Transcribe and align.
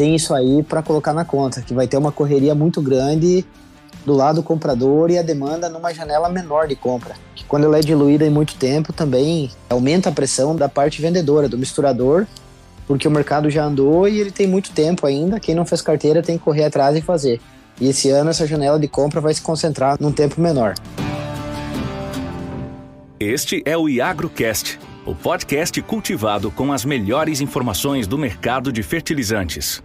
tem 0.00 0.14
isso 0.14 0.32
aí 0.32 0.62
para 0.62 0.82
colocar 0.82 1.12
na 1.12 1.26
conta, 1.26 1.60
que 1.60 1.74
vai 1.74 1.86
ter 1.86 1.98
uma 1.98 2.10
correria 2.10 2.54
muito 2.54 2.80
grande 2.80 3.44
do 4.06 4.14
lado 4.14 4.42
comprador 4.42 5.10
e 5.10 5.18
a 5.18 5.22
demanda 5.22 5.68
numa 5.68 5.92
janela 5.92 6.26
menor 6.30 6.66
de 6.66 6.74
compra. 6.74 7.14
Que 7.34 7.44
quando 7.44 7.64
ela 7.64 7.76
é 7.76 7.82
diluída 7.82 8.24
em 8.24 8.30
muito 8.30 8.54
tempo, 8.54 8.94
também 8.94 9.50
aumenta 9.68 10.08
a 10.08 10.12
pressão 10.12 10.56
da 10.56 10.70
parte 10.70 11.02
vendedora, 11.02 11.50
do 11.50 11.58
misturador, 11.58 12.26
porque 12.86 13.06
o 13.06 13.10
mercado 13.10 13.50
já 13.50 13.62
andou 13.62 14.08
e 14.08 14.18
ele 14.18 14.30
tem 14.30 14.46
muito 14.46 14.70
tempo 14.70 15.06
ainda. 15.06 15.38
Quem 15.38 15.54
não 15.54 15.66
fez 15.66 15.82
carteira 15.82 16.22
tem 16.22 16.38
que 16.38 16.44
correr 16.44 16.64
atrás 16.64 16.96
e 16.96 17.02
fazer. 17.02 17.38
E 17.78 17.86
esse 17.86 18.08
ano 18.08 18.30
essa 18.30 18.46
janela 18.46 18.80
de 18.80 18.88
compra 18.88 19.20
vai 19.20 19.34
se 19.34 19.42
concentrar 19.42 19.98
num 20.00 20.12
tempo 20.12 20.40
menor. 20.40 20.76
Este 23.20 23.62
é 23.66 23.76
o 23.76 23.86
IagroCast, 23.86 24.80
o 25.04 25.14
podcast 25.14 25.78
cultivado 25.82 26.50
com 26.50 26.72
as 26.72 26.86
melhores 26.86 27.42
informações 27.42 28.06
do 28.06 28.16
mercado 28.16 28.72
de 28.72 28.82
fertilizantes. 28.82 29.82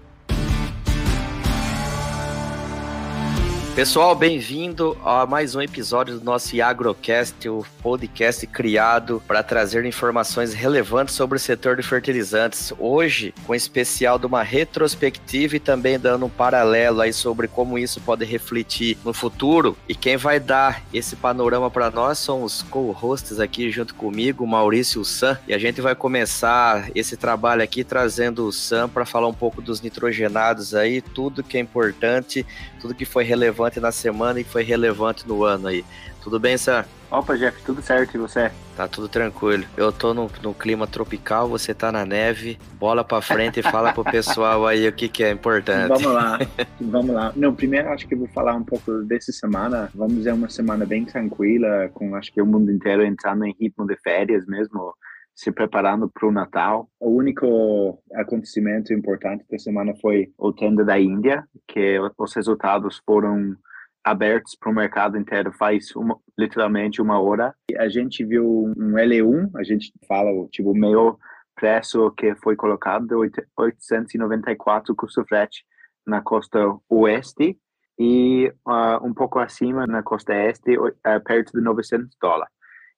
Pessoal, 3.75 4.15
bem-vindo 4.15 4.97
a 5.03 5.25
mais 5.25 5.53
um 5.53 5.61
episódio 5.61 6.17
do 6.17 6.23
nosso 6.23 6.59
Agrocast, 6.61 7.49
o 7.49 7.65
podcast 7.83 8.47
criado 8.47 9.21
para 9.27 9.43
trazer 9.43 9.83
informações 9.83 10.53
relevantes 10.53 11.13
sobre 11.13 11.35
o 11.35 11.39
setor 11.41 11.75
de 11.75 11.83
fertilizantes. 11.83 12.71
Hoje, 12.79 13.33
com 13.45 13.53
especial 13.53 14.17
de 14.17 14.25
uma 14.25 14.41
retrospectiva 14.43 15.57
e 15.57 15.59
também 15.59 15.99
dando 15.99 16.25
um 16.25 16.29
paralelo 16.29 17.01
aí 17.01 17.11
sobre 17.11 17.49
como 17.49 17.77
isso 17.77 17.99
pode 17.99 18.23
refletir 18.23 18.97
no 19.03 19.13
futuro. 19.13 19.77
E 19.89 19.93
quem 19.93 20.15
vai 20.15 20.39
dar 20.39 20.81
esse 20.93 21.17
panorama 21.17 21.69
para 21.69 21.91
nós 21.91 22.17
são 22.17 22.43
os 22.43 22.61
co-hosts 22.63 23.41
aqui 23.41 23.69
junto 23.71 23.93
comigo, 23.93 24.47
Maurício 24.47 25.01
e 25.01 25.05
Sam. 25.05 25.37
E 25.49 25.53
a 25.53 25.57
gente 25.57 25.81
vai 25.81 25.93
começar 25.93 26.89
esse 26.95 27.17
trabalho 27.17 27.61
aqui 27.61 27.83
trazendo 27.83 28.47
o 28.47 28.53
Sam 28.53 28.87
para 28.87 29.05
falar 29.05 29.27
um 29.27 29.33
pouco 29.33 29.61
dos 29.61 29.81
nitrogenados 29.81 30.73
aí, 30.73 31.01
tudo 31.01 31.43
que 31.43 31.57
é 31.57 31.59
importante, 31.59 32.45
tudo 32.79 32.95
que 32.95 33.03
foi 33.03 33.25
relevante 33.25 33.64
relevante 33.65 33.79
na 33.79 33.91
semana 33.91 34.39
e 34.39 34.43
foi 34.43 34.63
relevante 34.63 35.27
no 35.27 35.43
ano 35.43 35.67
aí. 35.67 35.83
Tudo 36.21 36.39
bem, 36.39 36.57
Sam? 36.57 36.85
Opa, 37.11 37.37
Jeff, 37.37 37.61
tudo 37.63 37.81
certo 37.81 38.15
e 38.15 38.17
você? 38.17 38.51
Tá 38.75 38.87
tudo 38.87 39.07
tranquilo. 39.07 39.63
Eu 39.77 39.91
tô 39.91 40.13
no, 40.13 40.29
no 40.41 40.53
clima 40.53 40.87
tropical, 40.87 41.47
você 41.47 41.73
tá 41.73 41.91
na 41.91 42.03
neve. 42.03 42.57
Bola 42.73 43.03
pra 43.03 43.21
frente 43.21 43.59
e 43.59 43.63
fala 43.63 43.93
pro 43.93 44.03
pessoal 44.03 44.65
aí 44.65 44.87
o 44.87 44.91
que, 44.91 45.07
que 45.07 45.23
é 45.23 45.31
importante. 45.31 45.87
Vamos 45.87 46.13
lá, 46.13 46.39
vamos 46.81 47.15
lá. 47.15 47.31
Não, 47.35 47.53
primeiro 47.53 47.89
acho 47.89 48.07
que 48.07 48.15
vou 48.15 48.27
falar 48.27 48.55
um 48.55 48.63
pouco 48.63 49.03
dessa 49.03 49.31
semana. 49.31 49.89
Vamos 49.93 50.15
dizer 50.15 50.33
uma 50.33 50.49
semana 50.49 50.85
bem 50.85 51.05
tranquila, 51.05 51.89
com 51.93 52.15
acho 52.15 52.33
que 52.33 52.41
o 52.41 52.45
mundo 52.45 52.71
inteiro 52.71 53.05
entrando 53.05 53.45
em 53.45 53.55
ritmo 53.59 53.85
de 53.85 53.95
férias 53.97 54.45
mesmo 54.47 54.93
se 55.35 55.51
preparando 55.51 56.09
para 56.09 56.27
o 56.27 56.31
Natal. 56.31 56.89
O 56.99 57.09
único 57.09 58.01
acontecimento 58.13 58.93
importante 58.93 59.45
da 59.51 59.59
semana 59.59 59.93
foi 60.01 60.31
o 60.37 60.53
tenda 60.53 60.83
da 60.83 60.97
Índia, 60.97 61.43
que 61.67 61.99
os 62.17 62.33
resultados 62.33 63.01
foram 63.05 63.55
abertos 64.03 64.55
para 64.55 64.69
o 64.69 64.73
mercado 64.73 65.17
inteiro 65.17 65.51
faz 65.51 65.93
uma, 65.95 66.17
literalmente 66.37 67.01
uma 67.01 67.19
hora. 67.19 67.53
E 67.69 67.77
a 67.77 67.89
gente 67.89 68.23
viu 68.23 68.71
um 68.77 68.91
L1, 68.93 69.49
a 69.55 69.63
gente 69.63 69.91
fala 70.07 70.47
tipo 70.49 70.71
o 70.71 70.77
maior 70.77 71.17
preço 71.55 72.11
que 72.11 72.35
foi 72.35 72.55
colocado, 72.55 73.19
894 73.57 74.95
custo 74.95 75.25
frete 75.25 75.65
na 76.05 76.21
costa 76.21 76.59
oeste 76.89 77.57
e 77.97 78.53
uh, 78.67 79.03
um 79.03 79.13
pouco 79.13 79.39
acima 79.39 79.87
na 79.87 80.03
costa 80.03 80.35
este, 80.35 80.77
uh, 80.77 80.93
perto 81.23 81.53
de 81.53 81.61
900 81.61 82.15
dólares. 82.21 82.53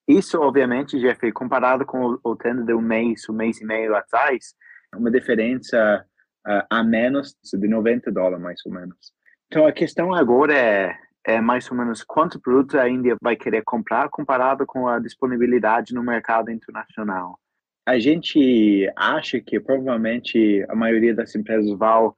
Isso, 0.08 0.40
obviamente, 0.40 0.98
Jeff, 0.98 1.30
comparado 1.32 1.84
com 1.84 2.18
o 2.24 2.34
tendo 2.34 2.64
de 2.64 2.72
um 2.72 2.80
mês, 2.80 3.28
um 3.28 3.34
mês 3.34 3.60
e 3.60 3.64
meio 3.66 3.94
atrás, 3.94 4.54
uma 4.96 5.10
diferença 5.10 6.02
uh, 6.46 6.64
a 6.70 6.82
menos 6.82 7.36
de 7.52 7.68
90 7.68 8.10
dólares, 8.10 8.42
mais 8.42 8.60
ou 8.64 8.72
menos. 8.72 9.12
Então, 9.48 9.66
a 9.66 9.72
questão 9.72 10.14
agora 10.14 10.54
é, 10.54 10.96
é 11.24 11.40
mais 11.42 11.70
ou 11.70 11.76
menos 11.76 12.02
quanto 12.02 12.40
produto 12.40 12.78
a 12.78 12.88
Índia 12.88 13.16
vai 13.20 13.36
querer 13.36 13.62
comprar 13.64 14.08
comparado 14.08 14.64
com 14.64 14.88
a 14.88 14.98
disponibilidade 14.98 15.92
no 15.92 16.02
mercado 16.02 16.50
internacional. 16.50 17.38
A 17.86 17.98
gente 17.98 18.90
acha 18.96 19.38
que 19.40 19.60
provavelmente 19.60 20.64
a 20.70 20.74
maioria 20.74 21.14
das 21.14 21.34
empresas 21.34 21.70
vão 21.78 22.14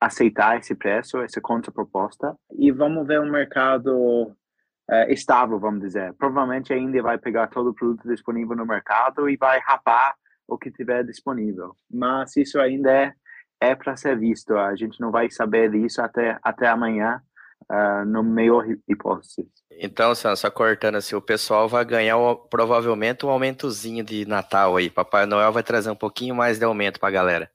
aceitar 0.00 0.58
esse 0.58 0.74
preço, 0.74 1.18
essa 1.18 1.42
contraproposta, 1.42 2.34
e 2.58 2.70
vamos 2.70 3.06
ver 3.06 3.20
um 3.20 3.30
mercado 3.30 4.34
uh, 4.90 5.10
estável, 5.10 5.58
vamos 5.58 5.80
dizer. 5.80 6.12
Provavelmente 6.14 6.72
a 6.72 6.78
Índia 6.78 7.02
vai 7.02 7.18
pegar 7.18 7.48
todo 7.48 7.70
o 7.70 7.74
produto 7.74 8.08
disponível 8.08 8.56
no 8.56 8.66
mercado 8.66 9.28
e 9.28 9.36
vai 9.36 9.58
rapar 9.60 10.14
o 10.46 10.58
que 10.58 10.70
tiver 10.70 11.04
disponível. 11.04 11.76
Mas 11.90 12.36
isso 12.36 12.60
ainda 12.60 12.90
é, 12.90 13.12
é 13.60 13.74
para 13.74 13.96
ser 13.96 14.18
visto. 14.18 14.56
A 14.56 14.74
gente 14.76 15.00
não 15.00 15.10
vai 15.10 15.30
saber 15.30 15.70
disso 15.70 16.02
até, 16.02 16.38
até 16.42 16.68
amanhã, 16.68 17.20
uh, 17.70 18.04
no 18.06 18.22
melhor 18.22 18.66
hipótese. 18.88 19.48
Então, 19.70 20.14
só 20.14 20.50
cortando 20.50 20.96
assim, 20.96 21.16
o 21.16 21.20
pessoal 21.20 21.68
vai 21.68 21.84
ganhar 21.84 22.16
provavelmente 22.48 23.26
um 23.26 23.30
aumentozinho 23.30 24.04
de 24.04 24.26
Natal 24.26 24.76
aí. 24.76 24.88
Papai 24.88 25.26
Noel 25.26 25.52
vai 25.52 25.62
trazer 25.62 25.90
um 25.90 25.96
pouquinho 25.96 26.34
mais 26.34 26.58
de 26.58 26.64
aumento 26.64 27.00
para 27.00 27.08
a 27.08 27.12
galera. 27.12 27.50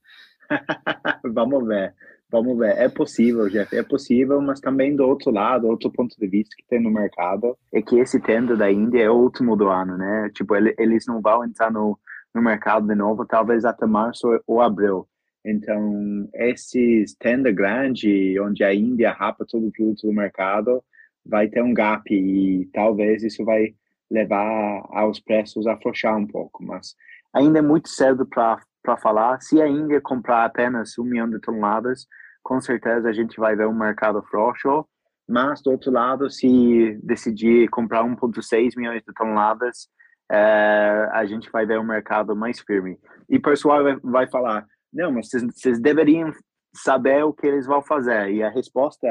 Vamos 1.23 1.66
ver. 1.66 1.94
Vamos 2.31 2.57
ver, 2.59 2.78
é 2.78 2.88
possível, 2.88 3.50
Jeff, 3.50 3.75
é 3.75 3.81
possível, 3.81 4.40
mas 4.40 4.59
também 4.59 4.95
do 4.95 5.03
outro 5.03 5.31
lado, 5.31 5.67
outro 5.67 5.91
ponto 5.91 6.16
de 6.16 6.28
vista 6.28 6.56
que 6.56 6.63
tem 6.67 6.79
no 6.79 6.91
mercado 6.91 7.57
é 7.73 7.81
que 7.81 7.97
esse 7.97 8.19
tenda 8.19 8.56
da 8.56 8.72
Índia 8.72 9.01
é 9.01 9.09
o 9.09 9.16
último 9.16 9.56
do 9.56 9.67
ano, 9.67 9.97
né? 9.97 10.29
Tipo, 10.35 10.56
ele, 10.56 10.75
eles 10.78 11.07
não 11.07 11.22
vão 11.22 11.44
entrar 11.44 11.72
no, 11.72 11.97
no 12.34 12.41
mercado 12.41 12.88
de 12.88 12.94
novo, 12.94 13.25
talvez 13.25 13.66
até 13.66 13.88
março 13.88 14.28
ou 14.45 14.62
abril. 14.62 15.07
Então, 15.44 16.29
esses 16.35 17.16
tenda 17.16 17.51
grande, 17.51 18.39
onde 18.39 18.63
a 18.63 18.73
Índia 18.75 19.12
rapa 19.12 19.44
todo 19.44 19.68
o 19.68 19.72
produto 19.72 20.06
do 20.06 20.13
mercado, 20.13 20.84
vai 21.25 21.47
ter 21.47 21.63
um 21.63 21.73
gap 21.73 22.03
e 22.13 22.69
talvez 22.73 23.23
isso 23.23 23.44
vai 23.44 23.73
levar 24.09 24.85
aos 24.89 25.19
preços 25.19 25.66
a 25.66 25.73
afrouxar 25.73 26.18
um 26.18 26.28
pouco, 26.28 26.63
mas 26.63 26.95
ainda 27.34 27.59
é 27.59 27.62
muito 27.62 27.89
cedo 27.89 28.25
para 28.25 28.59
para 28.81 28.97
falar. 28.97 29.41
Se 29.41 29.62
a 29.62 29.67
Índia 29.67 30.01
comprar 30.01 30.45
apenas 30.45 30.97
um 30.97 31.03
milhão 31.03 31.29
de 31.29 31.40
toneladas, 31.40 32.07
com 32.44 32.59
certeza 32.62 33.09
a 33.09 33.13
gente 33.13 33.40
vai 33.40 33.56
ver 33.56 33.67
um 33.67 33.73
mercado 33.73 34.22
frouxo. 34.23 34.85
Mas, 35.28 35.62
do 35.62 35.72
outro 35.72 35.91
lado, 35.91 36.29
se 36.29 37.00
decidir 37.03 37.69
comprar 37.69 38.03
1,6 38.03 38.75
milhões 38.75 39.03
de 39.07 39.13
toneladas, 39.13 39.88
é, 40.31 41.09
a 41.12 41.25
gente 41.25 41.51
vai 41.51 41.66
ver 41.66 41.79
um 41.79 41.84
mercado 41.84 42.35
mais 42.35 42.59
firme. 42.59 42.97
E 43.29 43.38
o 43.38 43.41
pessoal 43.41 43.84
vai, 44.03 44.28
falar: 44.28 44.66
não, 44.91 45.12
mas 45.12 45.29
vocês 45.29 45.79
deveriam 45.79 46.31
saber 46.73 47.23
o 47.23 47.34
que 47.34 47.45
eles 47.45 47.66
vão 47.66 47.81
fazer. 47.81 48.31
E 48.31 48.44
a 48.44 48.50
resposta 48.50 49.07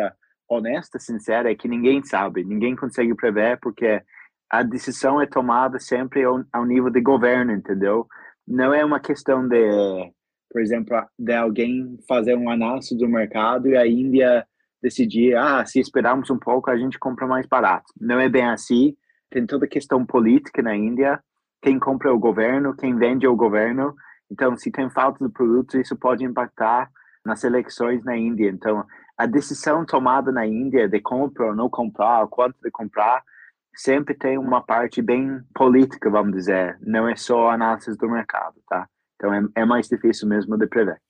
honesta, 0.48 0.98
sincera, 0.98 1.50
é 1.50 1.54
que 1.54 1.68
ninguém 1.68 2.02
sabe, 2.02 2.42
ninguém 2.42 2.74
consegue 2.74 3.14
prever, 3.14 3.58
porque 3.60 4.02
a 4.50 4.62
decisão 4.62 5.20
é 5.20 5.26
tomada 5.26 5.78
sempre 5.78 6.24
ao, 6.24 6.42
ao 6.52 6.64
nível 6.64 6.90
de 6.90 7.00
governo, 7.00 7.52
entendeu? 7.52 8.06
Não 8.48 8.72
é 8.72 8.82
uma 8.82 8.98
questão 8.98 9.46
de, 9.46 10.10
por 10.50 10.62
exemplo, 10.62 10.96
de 11.18 11.34
alguém 11.34 11.98
fazer 12.08 12.34
um 12.34 12.48
anúncio 12.48 12.96
do 12.96 13.06
mercado 13.06 13.68
e 13.68 13.76
a 13.76 13.86
Índia 13.86 14.46
decidir, 14.82 15.36
ah, 15.36 15.64
se 15.66 15.78
esperarmos 15.78 16.30
um 16.30 16.38
pouco, 16.38 16.70
a 16.70 16.76
gente 16.76 16.98
compra 16.98 17.26
mais 17.26 17.46
barato. 17.46 17.92
Não 18.00 18.18
é 18.18 18.28
bem 18.28 18.48
assim. 18.48 18.96
Tem 19.30 19.44
toda 19.44 19.66
a 19.66 19.68
questão 19.68 20.06
política 20.06 20.62
na 20.62 20.74
Índia. 20.74 21.22
Quem 21.60 21.78
compra 21.78 22.08
é 22.08 22.12
o 22.12 22.18
governo, 22.18 22.74
quem 22.74 22.96
vende 22.96 23.26
é 23.26 23.28
o 23.28 23.36
governo. 23.36 23.94
Então, 24.30 24.56
se 24.56 24.70
tem 24.70 24.88
falta 24.88 25.24
de 25.26 25.30
produtos, 25.30 25.74
isso 25.74 25.96
pode 25.96 26.24
impactar 26.24 26.90
nas 27.24 27.44
eleições 27.44 28.02
na 28.04 28.16
Índia. 28.16 28.48
Então, 28.48 28.86
a 29.16 29.26
decisão 29.26 29.84
tomada 29.84 30.32
na 30.32 30.46
Índia 30.46 30.88
de 30.88 31.00
comprar 31.00 31.48
ou 31.48 31.54
não 31.54 31.68
comprar, 31.68 32.26
quanto 32.28 32.56
de 32.62 32.70
comprar, 32.70 33.22
sempre 33.78 34.14
tem 34.14 34.36
uma 34.36 34.60
parte 34.60 35.00
bem 35.00 35.40
política, 35.54 36.10
vamos 36.10 36.32
dizer. 36.32 36.76
Não 36.80 37.08
é 37.08 37.14
só 37.14 37.50
análise 37.50 37.96
do 37.96 38.10
mercado, 38.10 38.56
tá? 38.68 38.88
Então 39.14 39.32
é, 39.32 39.62
é 39.62 39.64
mais 39.64 39.88
difícil 39.88 40.28
mesmo 40.28 40.58
de 40.58 40.66
prever. 40.66 41.00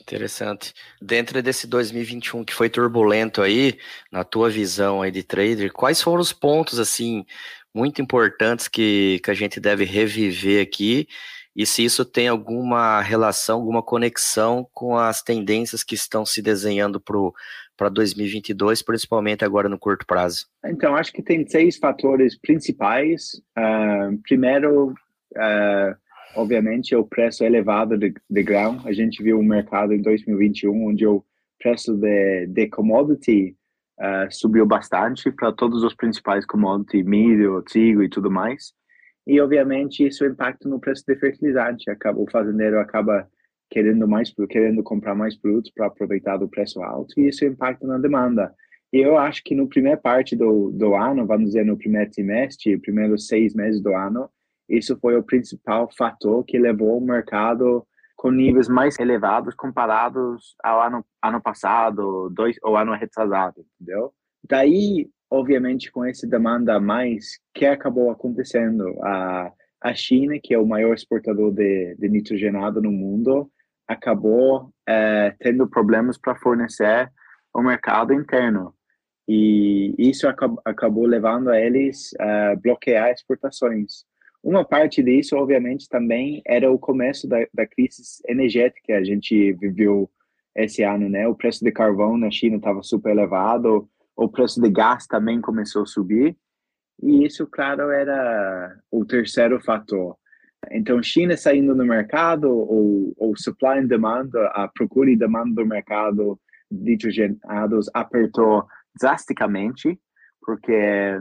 Interessante. 0.00 0.72
Dentro 1.00 1.40
desse 1.42 1.66
2021 1.66 2.44
que 2.44 2.54
foi 2.54 2.68
turbulento 2.68 3.42
aí, 3.42 3.78
na 4.10 4.24
tua 4.24 4.50
visão 4.50 5.02
aí 5.02 5.10
de 5.10 5.22
trader, 5.22 5.72
quais 5.72 6.02
foram 6.02 6.20
os 6.20 6.32
pontos 6.32 6.78
assim 6.78 7.24
muito 7.72 8.00
importantes 8.00 8.68
que, 8.68 9.20
que 9.22 9.30
a 9.30 9.34
gente 9.34 9.60
deve 9.60 9.84
reviver 9.84 10.62
aqui 10.62 11.06
e 11.56 11.64
se 11.64 11.84
isso 11.84 12.04
tem 12.04 12.26
alguma 12.26 13.00
relação, 13.00 13.60
alguma 13.60 13.82
conexão 13.82 14.66
com 14.72 14.96
as 14.96 15.22
tendências 15.22 15.84
que 15.84 15.94
estão 15.94 16.26
se 16.26 16.42
desenhando 16.42 17.00
para 17.76 17.88
2022, 17.88 18.82
principalmente 18.82 19.44
agora 19.44 19.68
no 19.68 19.78
curto 19.78 20.04
prazo? 20.04 20.46
Então, 20.64 20.96
acho 20.96 21.12
que 21.12 21.22
tem 21.22 21.46
seis 21.46 21.76
fatores 21.76 22.36
principais. 22.36 23.40
Uh, 23.56 24.18
primeiro, 24.24 24.90
uh, 24.90 25.96
obviamente, 26.34 26.92
é 26.92 26.98
o 26.98 27.06
preço 27.06 27.44
elevado 27.44 27.96
de, 27.96 28.12
de 28.28 28.42
grão. 28.42 28.80
A 28.84 28.92
gente 28.92 29.22
viu 29.22 29.38
um 29.38 29.44
mercado 29.44 29.92
em 29.92 30.02
2021 30.02 30.88
onde 30.88 31.06
o 31.06 31.24
preço 31.60 31.94
de, 31.94 32.48
de 32.48 32.66
commodity 32.66 33.56
uh, 34.00 34.26
subiu 34.28 34.66
bastante 34.66 35.30
para 35.30 35.52
todos 35.52 35.84
os 35.84 35.94
principais 35.94 36.44
commodities, 36.44 37.06
milho, 37.06 37.62
trigo 37.62 38.02
e 38.02 38.08
tudo 38.08 38.28
mais 38.28 38.74
e 39.26 39.40
obviamente 39.40 40.06
isso 40.06 40.24
impacta 40.24 40.68
no 40.68 40.80
preço 40.80 41.04
de 41.06 41.16
fertilizante. 41.16 41.90
Acaba, 41.90 42.20
o 42.20 42.30
fazendeiro 42.30 42.78
acaba 42.78 43.28
querendo 43.70 44.06
mais, 44.06 44.32
querendo 44.48 44.82
comprar 44.82 45.14
mais 45.14 45.36
produtos 45.36 45.70
para 45.74 45.86
aproveitar 45.86 46.36
do 46.36 46.48
preço 46.48 46.82
alto 46.82 47.18
e 47.18 47.28
isso 47.28 47.44
impacta 47.44 47.86
na 47.86 47.98
demanda. 47.98 48.54
E 48.92 48.98
eu 48.98 49.18
acho 49.18 49.42
que 49.42 49.54
no 49.54 49.68
primeira 49.68 49.98
parte 49.98 50.36
do, 50.36 50.70
do 50.70 50.94
ano, 50.94 51.26
vamos 51.26 51.46
dizer, 51.46 51.64
no 51.64 51.76
primeiro 51.76 52.10
trimestre, 52.10 52.78
primeiros 52.78 53.26
seis 53.26 53.52
meses 53.54 53.82
do 53.82 53.92
ano, 53.92 54.30
isso 54.68 54.96
foi 55.00 55.16
o 55.16 55.22
principal 55.22 55.90
fator 55.96 56.44
que 56.44 56.58
levou 56.58 56.98
o 56.98 57.04
mercado 57.04 57.84
com 58.16 58.30
níveis 58.30 58.68
mais 58.68 58.98
elevados 58.98 59.54
comparados 59.54 60.54
ao 60.62 60.80
ano, 60.80 61.04
ano 61.22 61.42
passado, 61.42 62.30
dois, 62.30 62.56
ou 62.62 62.76
ano 62.76 62.94
retrasado, 62.94 63.66
entendeu? 63.74 64.12
Daí, 64.48 65.08
obviamente, 65.30 65.90
com 65.90 66.04
essa 66.04 66.26
demanda 66.26 66.74
a 66.74 66.80
mais, 66.80 67.38
que 67.54 67.64
acabou 67.64 68.10
acontecendo? 68.10 68.84
A, 69.02 69.52
a 69.80 69.94
China, 69.94 70.38
que 70.42 70.54
é 70.54 70.58
o 70.58 70.66
maior 70.66 70.94
exportador 70.94 71.52
de, 71.52 71.94
de 71.96 72.08
nitrogenado 72.08 72.80
no 72.80 72.92
mundo, 72.92 73.50
acabou 73.86 74.70
é, 74.86 75.34
tendo 75.40 75.68
problemas 75.68 76.18
para 76.18 76.36
fornecer 76.36 77.10
o 77.54 77.62
mercado 77.62 78.12
interno. 78.12 78.74
E 79.26 79.94
isso 79.98 80.28
acabou, 80.28 80.60
acabou 80.64 81.06
levando 81.06 81.48
a 81.48 81.58
eles 81.58 82.10
a 82.20 82.56
bloquear 82.56 83.10
exportações. 83.10 84.04
Uma 84.42 84.62
parte 84.64 85.02
disso, 85.02 85.36
obviamente, 85.36 85.88
também 85.88 86.42
era 86.46 86.70
o 86.70 86.78
começo 86.78 87.26
da, 87.26 87.46
da 87.52 87.66
crise 87.66 88.02
energética 88.28 88.80
que 88.84 88.92
a 88.92 89.02
gente 89.02 89.54
viveu 89.54 90.10
esse 90.54 90.82
ano, 90.82 91.08
né? 91.08 91.26
O 91.26 91.34
preço 91.34 91.64
de 91.64 91.72
carvão 91.72 92.18
na 92.18 92.30
China 92.30 92.56
estava 92.56 92.82
super 92.82 93.12
elevado, 93.12 93.88
o 94.16 94.28
preço 94.28 94.60
de 94.60 94.70
gás 94.70 95.06
também 95.06 95.40
começou 95.40 95.82
a 95.82 95.86
subir, 95.86 96.36
e 97.02 97.24
isso, 97.24 97.46
claro, 97.46 97.90
era 97.90 98.76
o 98.90 99.04
terceiro 99.04 99.60
fator. 99.60 100.16
Então, 100.70 101.02
China 101.02 101.36
saindo 101.36 101.74
do 101.74 101.84
mercado, 101.84 102.48
ou, 102.50 103.34
supply 103.36 103.80
and 103.80 103.86
demand, 103.86 104.30
a 104.52 104.68
procura 104.68 105.10
e 105.10 105.16
demanda 105.16 105.54
do 105.54 105.66
mercado 105.66 106.38
de 106.70 106.92
nitrogenados 106.92 107.90
apertou 107.92 108.64
drasticamente, 108.98 109.98
porque 110.40 111.20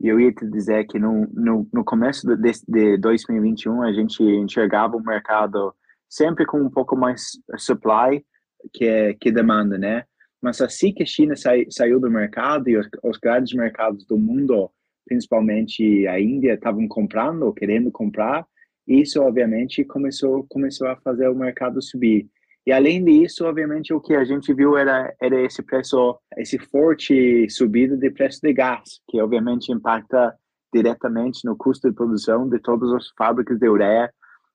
eu 0.00 0.20
ia 0.20 0.32
te 0.32 0.46
dizer 0.48 0.86
que 0.86 0.98
no, 0.98 1.26
no, 1.32 1.68
no 1.72 1.84
começo 1.84 2.26
de, 2.36 2.52
de 2.68 2.96
2021 2.98 3.82
a 3.82 3.92
gente 3.92 4.22
enxergava 4.22 4.96
o 4.96 5.02
mercado 5.02 5.74
sempre 6.08 6.46
com 6.46 6.60
um 6.60 6.70
pouco 6.70 6.96
mais 6.96 7.32
supply 7.56 8.24
que, 8.72 9.14
que 9.20 9.30
demanda, 9.30 9.78
né? 9.78 10.04
Mas 10.42 10.60
assim 10.60 10.92
que 10.92 11.02
a 11.02 11.06
China 11.06 11.36
sai, 11.36 11.66
saiu 11.70 12.00
do 12.00 12.10
mercado 12.10 12.68
e 12.68 12.76
os, 12.76 12.88
os, 13.02 13.18
grandes 13.18 13.52
mercados 13.54 14.06
do 14.06 14.16
mundo, 14.18 14.70
principalmente 15.06 16.06
a 16.06 16.18
Índia, 16.18 16.54
estavam 16.54 16.88
comprando 16.88 17.52
querendo 17.52 17.90
comprar, 17.90 18.46
isso 18.86 19.20
obviamente 19.22 19.84
começou 19.84 20.46
começou 20.48 20.88
a 20.88 20.96
fazer 20.96 21.28
o 21.28 21.34
mercado 21.34 21.82
subir. 21.82 22.28
E 22.66 22.72
além 22.72 23.04
disso, 23.04 23.46
obviamente, 23.46 23.92
o 23.92 24.00
que 24.00 24.14
a 24.14 24.24
gente 24.24 24.52
viu 24.52 24.76
era, 24.76 25.14
era 25.20 25.40
esse 25.40 25.62
preço, 25.62 26.18
esse 26.36 26.58
forte 26.58 27.48
subida 27.48 27.96
de 27.96 28.10
preço 28.10 28.40
de 28.42 28.52
gás, 28.52 29.00
que 29.08 29.20
obviamente 29.20 29.72
impacta 29.72 30.34
diretamente 30.72 31.44
no 31.44 31.56
custo 31.56 31.88
de 31.88 31.94
produção 31.94 32.48
de 32.48 32.58
todas 32.58 32.92
as 32.92 33.08
fábricas 33.16 33.58
de 33.58 33.68
ureia 33.68 34.12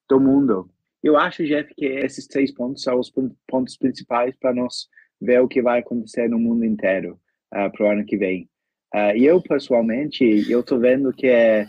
do 0.09 0.19
mundo. 0.19 0.69
Eu 1.03 1.17
acho, 1.17 1.43
Jeff, 1.45 1.73
que 1.75 1.85
esses 1.85 2.27
três 2.27 2.53
pontos 2.53 2.83
são 2.83 2.99
os 2.99 3.11
pontos 3.47 3.77
principais 3.77 4.35
para 4.39 4.53
nós 4.53 4.87
ver 5.21 5.41
o 5.41 5.47
que 5.47 5.61
vai 5.61 5.79
acontecer 5.79 6.29
no 6.29 6.39
mundo 6.39 6.65
inteiro 6.65 7.13
uh, 7.53 7.59
ah, 7.59 7.69
para 7.69 7.85
o 7.85 7.89
ano 7.89 8.05
que 8.05 8.17
vem. 8.17 8.49
Uh, 8.93 9.15
e 9.15 9.25
eu, 9.25 9.41
pessoalmente, 9.41 10.49
eu 10.49 10.61
estou 10.61 10.79
vendo 10.79 11.11
que 11.11 11.27
é, 11.27 11.65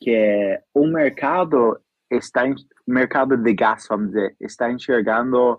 que 0.00 0.10
é 0.10 0.62
o 0.74 0.86
mercado 0.86 1.78
está 2.10 2.42
mercado 2.86 3.36
de 3.36 3.52
gás, 3.52 3.86
vamos 3.88 4.08
dizer, 4.08 4.36
está 4.40 4.70
enxergando 4.70 5.58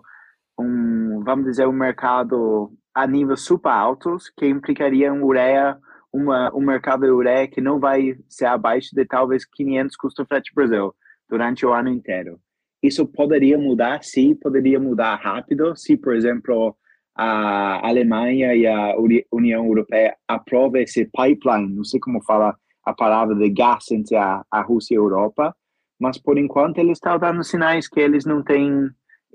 um, 0.58 1.22
vamos 1.24 1.44
dizer, 1.44 1.66
um 1.66 1.72
mercado 1.72 2.72
a 2.94 3.06
níveis 3.06 3.42
super 3.42 3.70
altos, 3.70 4.30
que 4.36 4.46
implicaria 4.46 5.12
um 5.12 5.24
ureia, 5.24 5.78
uma, 6.12 6.52
um 6.54 6.60
mercado 6.60 7.04
de 7.04 7.12
ureia 7.12 7.46
que 7.46 7.60
não 7.60 7.78
vai 7.78 8.16
ser 8.28 8.46
abaixo 8.46 8.88
de 8.92 9.04
talvez 9.04 9.44
500 9.44 9.96
custo 9.96 10.26
frete 10.26 10.52
Brasil 10.54 10.94
durante 11.28 11.64
o 11.64 11.72
ano 11.72 11.90
inteiro. 11.90 12.40
Isso 12.82 13.06
poderia 13.06 13.58
mudar, 13.58 14.02
sim, 14.02 14.34
poderia 14.34 14.80
mudar 14.80 15.16
rápido, 15.16 15.76
se, 15.76 15.96
por 15.96 16.14
exemplo, 16.14 16.76
a 17.18 17.84
Alemanha 17.88 18.54
e 18.54 18.64
a 18.64 18.94
União 19.32 19.66
Europeia 19.66 20.16
aprovam 20.28 20.80
esse 20.80 21.04
pipeline, 21.06 21.74
não 21.74 21.82
sei 21.82 21.98
como 21.98 22.22
fala 22.22 22.56
a 22.84 22.92
palavra 22.92 23.34
de 23.34 23.50
gás 23.50 23.90
entre 23.90 24.14
a, 24.14 24.44
a 24.48 24.62
Rússia 24.62 24.94
e 24.94 24.96
a 24.96 25.00
Europa, 25.00 25.54
mas 25.98 26.16
por 26.16 26.38
enquanto 26.38 26.78
eles 26.78 26.98
estão 26.98 27.18
dando 27.18 27.42
sinais 27.42 27.88
que 27.88 27.98
eles 27.98 28.24
não 28.24 28.40
têm 28.40 28.88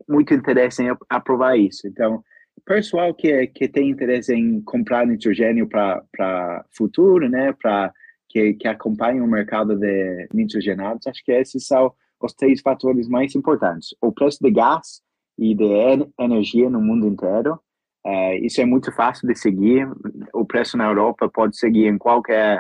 muito 0.08 0.34
interesse 0.34 0.82
em 0.82 0.96
aprovar 1.10 1.58
isso. 1.60 1.86
Então, 1.86 2.24
pessoal 2.66 3.14
que, 3.14 3.48
que 3.48 3.68
tem 3.68 3.90
interesse 3.90 4.34
em 4.34 4.62
comprar 4.62 5.06
nitrogênio 5.06 5.68
para 5.68 6.66
futuro, 6.72 7.28
né, 7.28 7.52
para 7.52 7.92
que, 8.30 8.54
que 8.54 8.68
acompanhe 8.68 9.20
o 9.20 9.28
mercado 9.28 9.76
de 9.76 10.28
nitrogenados, 10.34 11.06
acho 11.06 11.24
que 11.24 11.34
esses 11.34 11.68
são 11.68 11.94
os 12.22 12.34
três 12.34 12.62
fatores 12.62 13.10
mais 13.10 13.36
importantes. 13.36 13.94
O 14.02 14.14
preço 14.14 14.40
de 14.42 14.52
gás 14.52 15.02
e 15.38 15.54
de 15.54 16.14
energia 16.18 16.70
no 16.70 16.80
mundo 16.80 17.06
inteiro, 17.06 17.60
Uh, 18.06 18.36
isso 18.42 18.60
é 18.62 18.66
muito 18.66 18.92
fácil 18.92 19.28
de 19.28 19.36
seguir. 19.36 19.88
O 20.34 20.46
preço 20.46 20.78
na 20.78 20.86
Europa 20.86 21.30
pode 21.30 21.58
seguir 21.58 21.88
em 21.88 21.98
qualquer 21.98 22.60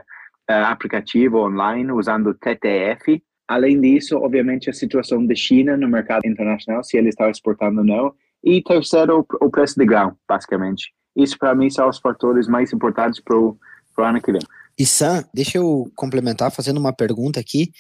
uh, 0.50 0.66
aplicativo 0.66 1.40
online 1.40 1.92
usando 1.92 2.34
TTF. 2.34 3.22
Além 3.48 3.80
disso, 3.80 4.18
obviamente, 4.18 4.70
a 4.70 4.74
situação 4.74 5.26
da 5.26 5.36
China 5.36 5.76
no 5.76 5.88
mercado 5.88 6.26
internacional, 6.26 6.84
se 6.84 6.98
ele 6.98 7.10
está 7.10 7.30
exportando 7.30 7.80
ou 7.80 7.86
não. 7.86 8.14
E 8.44 8.62
terceiro, 8.62 9.26
o 9.42 9.50
preço 9.50 9.76
de 9.78 9.86
grão, 9.86 10.16
basicamente. 10.28 10.94
Isso, 11.16 11.38
para 11.38 11.54
mim, 11.54 11.70
são 11.70 11.88
os 11.88 12.00
fatores 12.00 12.48
mais 12.48 12.72
importantes 12.74 13.22
para 13.22 13.38
o 13.38 13.58
ano 14.00 14.22
que 14.22 14.32
vem. 14.32 14.42
E 14.78 14.86
Sam, 14.86 15.24
deixa 15.34 15.58
eu 15.58 15.92
complementar 15.96 16.52
fazendo 16.52 16.78
uma 16.78 16.94
pergunta 16.94 17.40
aqui. 17.40 17.72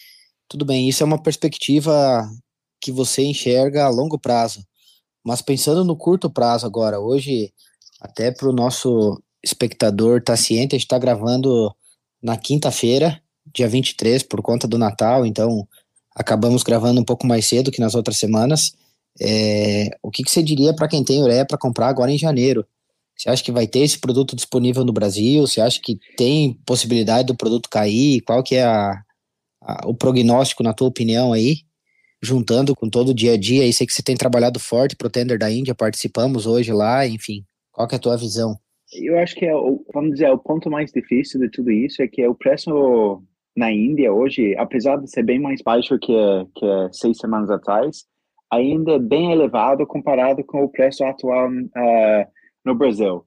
Tudo 0.47 0.65
bem, 0.65 0.87
isso 0.87 1.01
é 1.01 1.05
uma 1.05 1.21
perspectiva 1.21 2.23
que 2.79 2.91
você 2.91 3.23
enxerga 3.23 3.85
a 3.85 3.89
longo 3.89 4.19
prazo. 4.19 4.63
Mas 5.23 5.41
pensando 5.41 5.85
no 5.85 5.95
curto 5.95 6.29
prazo 6.29 6.65
agora, 6.65 6.99
hoje, 6.99 7.53
até 8.01 8.31
para 8.31 8.49
o 8.49 8.53
nosso 8.53 9.21
espectador 9.43 10.19
estar 10.19 10.33
tá 10.33 10.37
ciente, 10.37 10.75
a 10.75 10.77
gente 10.77 10.85
está 10.85 10.97
gravando 10.97 11.73
na 12.21 12.37
quinta-feira, 12.37 13.21
dia 13.53 13.67
23, 13.67 14.23
por 14.23 14.41
conta 14.41 14.67
do 14.67 14.77
Natal, 14.77 15.25
então 15.25 15.67
acabamos 16.15 16.63
gravando 16.63 17.01
um 17.01 17.05
pouco 17.05 17.25
mais 17.27 17.45
cedo 17.45 17.71
que 17.71 17.81
nas 17.81 17.95
outras 17.95 18.17
semanas. 18.17 18.73
É, 19.21 19.89
o 20.01 20.09
que, 20.09 20.23
que 20.23 20.31
você 20.31 20.41
diria 20.41 20.73
para 20.73 20.87
quem 20.87 21.03
tem 21.03 21.21
ureia 21.21 21.45
para 21.45 21.57
comprar 21.57 21.87
agora 21.87 22.11
em 22.11 22.17
janeiro? 22.17 22.65
Você 23.15 23.29
acha 23.29 23.43
que 23.43 23.51
vai 23.51 23.67
ter 23.67 23.79
esse 23.79 23.99
produto 23.99 24.35
disponível 24.35 24.83
no 24.83 24.91
Brasil? 24.91 25.45
Você 25.45 25.61
acha 25.61 25.79
que 25.81 25.99
tem 26.17 26.59
possibilidade 26.65 27.27
do 27.27 27.35
produto 27.35 27.69
cair? 27.69 28.21
Qual 28.21 28.41
que 28.41 28.55
é 28.55 28.63
a, 28.63 29.01
a, 29.61 29.87
o 29.87 29.93
prognóstico, 29.93 30.63
na 30.63 30.73
tua 30.73 30.87
opinião, 30.87 31.31
aí? 31.31 31.59
Juntando 32.23 32.75
com 32.75 32.89
todo 32.89 33.09
o 33.09 33.13
dia 33.13 33.33
a 33.33 33.37
dia, 33.37 33.65
e 33.65 33.73
sei 33.73 33.85
que 33.85 33.93
você 33.93 34.01
tem 34.01 34.15
trabalhado 34.15 34.59
forte 34.59 34.95
para 34.95 35.07
o 35.07 35.11
Tender 35.11 35.37
da 35.37 35.51
Índia, 35.51 35.75
participamos 35.75 36.47
hoje 36.47 36.71
lá, 36.71 37.05
enfim, 37.05 37.43
qual 37.71 37.87
que 37.87 37.95
é 37.95 37.97
a 37.97 38.01
tua 38.01 38.17
visão? 38.17 38.55
Eu 38.93 39.17
acho 39.19 39.35
que, 39.35 39.45
é 39.45 39.53
vamos 39.93 40.11
dizer, 40.11 40.29
o 40.29 40.37
ponto 40.37 40.69
mais 40.69 40.91
difícil 40.91 41.39
de 41.39 41.49
tudo 41.49 41.71
isso 41.71 42.01
é 42.01 42.07
que 42.07 42.21
é 42.21 42.29
o 42.29 42.35
preço 42.35 43.21
na 43.55 43.71
Índia 43.71 44.11
hoje, 44.11 44.55
apesar 44.57 44.97
de 44.97 45.09
ser 45.09 45.23
bem 45.23 45.39
mais 45.39 45.61
baixo 45.61 45.97
que, 45.99 46.13
que 46.55 46.65
seis 46.91 47.17
semanas 47.17 47.49
atrás, 47.49 48.05
ainda 48.51 48.93
é 48.93 48.99
bem 48.99 49.31
elevado 49.31 49.85
comparado 49.85 50.43
com 50.43 50.63
o 50.63 50.69
preço 50.69 51.03
atual 51.03 51.49
uh, 51.49 52.25
no 52.63 52.75
Brasil. 52.75 53.25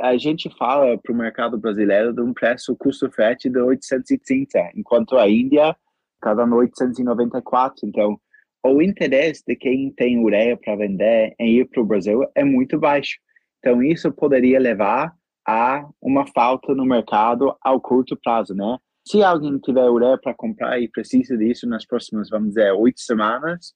A 0.00 0.16
gente 0.16 0.50
fala 0.58 0.98
para 0.98 1.12
o 1.12 1.16
mercado 1.16 1.56
brasileiro 1.56 2.12
de 2.12 2.20
um 2.20 2.34
preço 2.34 2.76
custo 2.76 3.10
frete 3.10 3.48
de 3.48 3.60
830, 3.60 4.72
enquanto 4.74 5.16
a 5.16 5.28
Índia 5.28 5.74
está 6.16 6.34
dando 6.34 6.56
894. 6.56 7.86
Então, 7.86 8.18
o 8.64 8.82
interesse 8.82 9.42
de 9.46 9.56
quem 9.56 9.90
tem 9.92 10.18
ureia 10.18 10.56
para 10.56 10.76
vender 10.76 11.34
em 11.38 11.58
ir 11.58 11.64
para 11.66 11.82
o 11.82 11.86
Brasil 11.86 12.24
é 12.34 12.44
muito 12.44 12.78
baixo. 12.78 13.18
Então, 13.58 13.82
isso 13.82 14.12
poderia 14.12 14.58
levar 14.58 15.12
a 15.46 15.88
uma 16.00 16.26
falta 16.26 16.74
no 16.74 16.84
mercado 16.84 17.56
ao 17.62 17.80
curto 17.80 18.16
prazo, 18.22 18.54
né? 18.54 18.76
Se 19.06 19.22
alguém 19.22 19.58
tiver 19.58 19.88
ureia 19.88 20.18
para 20.18 20.34
comprar 20.34 20.78
e 20.78 20.88
precisa 20.88 21.36
disso 21.36 21.66
nas 21.66 21.86
próximas, 21.86 22.28
vamos 22.28 22.50
dizer, 22.50 22.72
oito 22.72 23.00
semanas, 23.00 23.72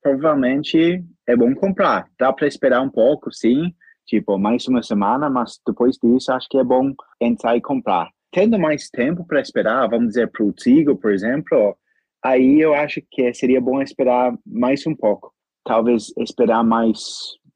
provavelmente 0.00 1.04
é 1.26 1.36
bom 1.36 1.52
comprar. 1.54 2.06
Dá 2.16 2.32
para 2.32 2.46
esperar 2.46 2.80
um 2.80 2.88
pouco, 2.88 3.32
sim, 3.32 3.74
tipo, 4.06 4.38
mais 4.38 4.68
uma 4.68 4.82
semana, 4.84 5.28
mas 5.28 5.60
depois 5.66 5.96
disso 6.00 6.30
acho 6.30 6.48
que 6.48 6.58
é 6.58 6.62
bom 6.62 6.94
entrar 7.20 7.56
e 7.56 7.60
comprar. 7.60 8.08
Tendo 8.30 8.58
mais 8.58 8.88
tempo 8.88 9.26
para 9.26 9.40
esperar, 9.40 9.88
vamos 9.88 10.08
dizer, 10.08 10.30
para 10.30 10.44
o 10.44 10.52
trigo, 10.52 10.96
por 10.96 11.10
exemplo, 11.10 11.76
aí 12.22 12.60
eu 12.60 12.74
acho 12.74 13.02
que 13.10 13.32
seria 13.34 13.60
bom 13.60 13.80
esperar 13.80 14.36
mais 14.46 14.86
um 14.86 14.94
pouco. 14.94 15.32
Talvez 15.64 16.12
esperar 16.18 16.62
mais, 16.64 16.98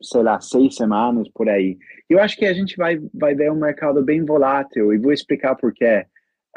sei 0.03 0.23
lá, 0.23 0.41
seis 0.41 0.75
semanas 0.77 1.29
por 1.35 1.49
aí. 1.49 1.77
Eu 2.09 2.21
acho 2.21 2.37
que 2.37 2.45
a 2.45 2.53
gente 2.53 2.77
vai, 2.77 2.99
vai 3.15 3.35
ver 3.35 3.53
um 3.53 3.57
mercado 3.57 4.03
bem 4.05 4.25
volátil 4.25 4.93
e 4.93 4.99
vou 4.99 5.13
explicar 5.13 5.55
por 5.55 5.73
quê. 5.73 6.07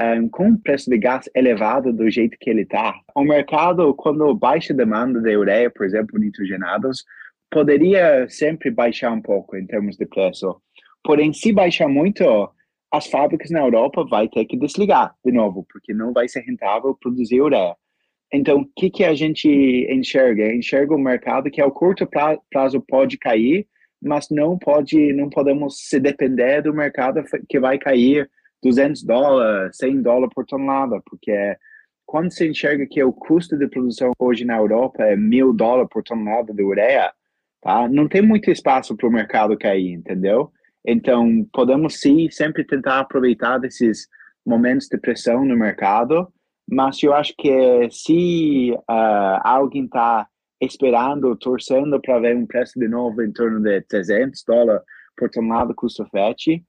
Um, 0.01 0.27
com 0.27 0.50
o 0.50 0.60
preço 0.60 0.89
de 0.89 0.98
gás 0.98 1.29
elevado 1.36 1.93
do 1.93 2.10
jeito 2.10 2.36
que 2.39 2.50
ele 2.50 2.63
está, 2.63 2.95
o 3.15 3.24
mercado, 3.24 3.93
quando 3.93 4.33
baixa 4.33 4.74
demanda 4.74 5.22
de 5.22 5.38
ureia, 5.38 5.69
por 5.69 5.86
exemplo, 5.86 6.19
nitrogenados, 6.19 7.03
poderia 7.51 8.27
sempre 8.27 8.72
baixar 8.72 9.12
um 9.12 9.22
pouco 9.22 9.55
em 9.55 9.67
termos 9.67 9.95
de 9.95 10.07
preço. 10.07 10.60
Porém, 11.03 11.31
se 11.31 11.53
baixar 11.53 11.88
muito, 11.88 12.24
as 12.91 13.07
fábricas 13.07 13.51
na 13.51 13.60
Europa 13.60 14.03
vai 14.10 14.27
ter 14.27 14.45
que 14.45 14.57
desligar 14.57 15.13
de 15.24 15.31
novo, 15.31 15.65
porque 15.72 15.93
não 15.93 16.12
vai 16.12 16.27
ser 16.27 16.41
rentável 16.41 16.98
produzir 17.00 17.41
ureia. 17.41 17.75
Então, 18.33 18.61
o 18.61 18.69
que, 18.75 18.89
que 18.89 19.03
a 19.03 19.13
gente 19.13 19.47
enxerga? 19.91 20.51
Enxerga 20.51 20.95
o 20.95 20.99
mercado 20.99 21.51
que 21.51 21.61
ao 21.61 21.71
curto 21.71 22.09
prazo 22.49 22.81
pode 22.81 23.15
cair, 23.19 23.67
mas 24.01 24.27
não 24.31 24.57
pode, 24.57 25.13
não 25.13 25.29
podemos 25.29 25.87
se 25.87 25.99
depender 25.99 26.63
do 26.63 26.73
mercado 26.73 27.23
que 27.47 27.59
vai 27.59 27.77
cair 27.77 28.27
200 28.63 29.03
dólares, 29.03 29.77
100 29.77 30.01
dólares 30.01 30.33
por 30.33 30.45
tonelada, 30.45 30.99
porque 31.05 31.55
quando 32.05 32.31
se 32.31 32.47
enxerga 32.47 32.87
que 32.89 33.03
o 33.03 33.13
custo 33.13 33.55
de 33.55 33.67
produção 33.67 34.11
hoje 34.17 34.43
na 34.45 34.57
Europa 34.57 35.03
é 35.03 35.15
mil 35.15 35.53
dólares 35.53 35.89
por 35.91 36.01
tonelada 36.01 36.51
de 36.53 36.63
ureia, 36.63 37.13
tá? 37.61 37.87
Não 37.87 38.07
tem 38.07 38.23
muito 38.23 38.49
espaço 38.49 38.97
para 38.97 39.07
o 39.07 39.11
mercado 39.11 39.57
cair, 39.57 39.91
entendeu? 39.91 40.51
Então, 40.85 41.47
podemos 41.53 41.99
sim 41.99 42.29
sempre 42.31 42.65
tentar 42.65 42.99
aproveitar 42.99 43.59
desses 43.59 44.07
momentos 44.45 44.87
de 44.87 44.97
pressão 44.97 45.45
no 45.45 45.55
mercado, 45.55 46.27
mas 46.70 47.01
eu 47.03 47.13
acho 47.13 47.34
que 47.38 47.89
se 47.91 48.72
uh, 48.72 49.39
alguém 49.43 49.86
está 49.86 50.27
esperando, 50.62 51.36
torcendo 51.36 52.00
para 52.01 52.20
ver 52.20 52.36
um 52.36 52.46
preço 52.46 52.79
de 52.79 52.88
novo 52.88 53.22
em 53.22 53.32
torno 53.32 53.62
de 53.62 53.82
300 53.82 54.43
dólares 54.48 54.84
por 55.17 55.29
tonelada 55.29 55.74
custo 55.74 56.05
frete, 56.10 56.63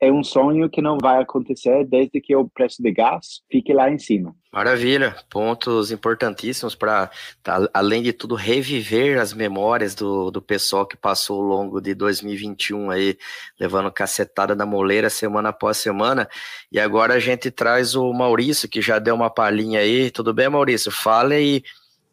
é 0.00 0.10
um 0.10 0.24
sonho 0.24 0.68
que 0.70 0.80
não 0.80 0.96
vai 0.98 1.20
acontecer 1.22 1.84
desde 1.84 2.20
que 2.20 2.34
o 2.34 2.48
preço 2.48 2.82
de 2.82 2.90
gás 2.90 3.42
fique 3.50 3.72
lá 3.72 3.90
em 3.90 3.98
cima. 3.98 4.34
Maravilha, 4.50 5.14
pontos 5.28 5.92
importantíssimos 5.92 6.74
para, 6.74 7.08
tá, 7.42 7.68
além 7.72 8.02
de 8.02 8.12
tudo, 8.12 8.34
reviver 8.34 9.20
as 9.20 9.32
memórias 9.32 9.94
do, 9.94 10.30
do 10.30 10.42
pessoal 10.42 10.86
que 10.86 10.96
passou 10.96 11.40
ao 11.40 11.46
longo 11.46 11.80
de 11.80 11.94
2021 11.94 12.90
aí, 12.90 13.16
levando 13.60 13.92
cacetada 13.92 14.56
na 14.56 14.66
moleira 14.66 15.08
semana 15.10 15.50
após 15.50 15.76
semana. 15.76 16.28
E 16.72 16.80
agora 16.80 17.14
a 17.14 17.20
gente 17.20 17.50
traz 17.50 17.94
o 17.94 18.12
Maurício, 18.12 18.68
que 18.68 18.80
já 18.80 18.98
deu 18.98 19.14
uma 19.14 19.30
palhinha 19.30 19.80
aí. 19.80 20.10
Tudo 20.10 20.34
bem, 20.34 20.48
Maurício? 20.48 20.90
Fale 20.90 21.34
aí 21.34 21.62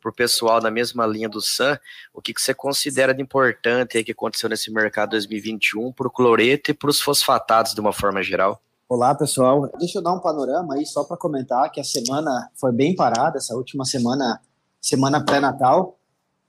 para 0.01 0.10
o 0.10 0.13
pessoal 0.13 0.62
na 0.62 0.72
mesma 0.72 1.06
linha 1.06 1.27
do 1.27 1.42
SAM, 1.42 1.80
o 2.13 2.22
que, 2.22 2.34
que 2.34 2.42
você 2.42 2.54
considera 2.54 3.13
de 3.13 3.22
importante 3.22 3.98
aí 3.98 4.04
que 4.04 4.12
aconteceu 4.12 4.50
nesse 4.50 4.72
mercado 4.72 5.12
2021 5.12 5.92
para 5.92 6.08
o 6.08 6.12
cloreto 6.12 6.72
e 6.72 6.74
para 6.74 6.89
os 6.89 7.01
fosfatados 7.01 7.74
de 7.74 7.80
uma 7.80 7.92
forma 7.92 8.22
geral? 8.24 8.62
Olá, 8.89 9.13
pessoal. 9.13 9.70
Deixa 9.77 9.98
eu 9.98 10.01
dar 10.01 10.13
um 10.13 10.20
panorama 10.20 10.75
aí 10.75 10.86
só 10.86 11.04
para 11.04 11.18
comentar 11.18 11.70
que 11.72 11.82
a 11.82 11.84
semana 11.84 12.50
foi 12.56 12.72
bem 12.72 12.96
parada, 12.96 13.38
essa 13.38 13.54
última 13.54 13.84
semana, 13.84 14.39
semana 14.80 15.24
pré-natal, 15.24 15.98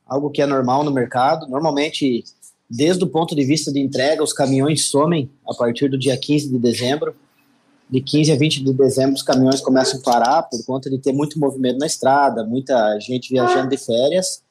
algo 0.07 0.31
que 0.31 0.40
é 0.40 0.47
normal 0.47 0.85
no 0.85 0.93
mercado. 0.93 1.49
Normalmente, 1.49 2.25
desde 2.71 3.02
o 3.02 3.09
ponto 3.09 3.35
de 3.35 3.45
vista 3.45 3.73
de 3.73 3.81
entrega, 3.81 4.23
os 4.23 4.33
caminhões 4.33 4.85
somem 4.85 5.28
a 5.49 5.52
partir 5.52 5.88
do 5.88 5.99
dia 5.99 6.17
15 6.17 6.49
de 6.49 6.59
dezembro 6.59 7.17
de 7.90 8.00
15 8.00 8.33
a 8.33 8.37
20 8.37 8.64
de 8.64 8.73
dezembro 8.73 9.14
os 9.14 9.23
caminhões 9.23 9.61
começam 9.61 9.99
a 9.99 10.02
parar 10.02 10.42
por 10.42 10.64
conta 10.64 10.90
de 10.90 10.99
ter 10.99 11.12
muito 11.12 11.38
movimento 11.38 11.78
na 11.78 11.87
estrada, 11.87 12.45
muita 12.45 12.99
gente 13.00 13.30
viajando 13.30 13.68
de 13.68 13.78
férias 13.78 14.42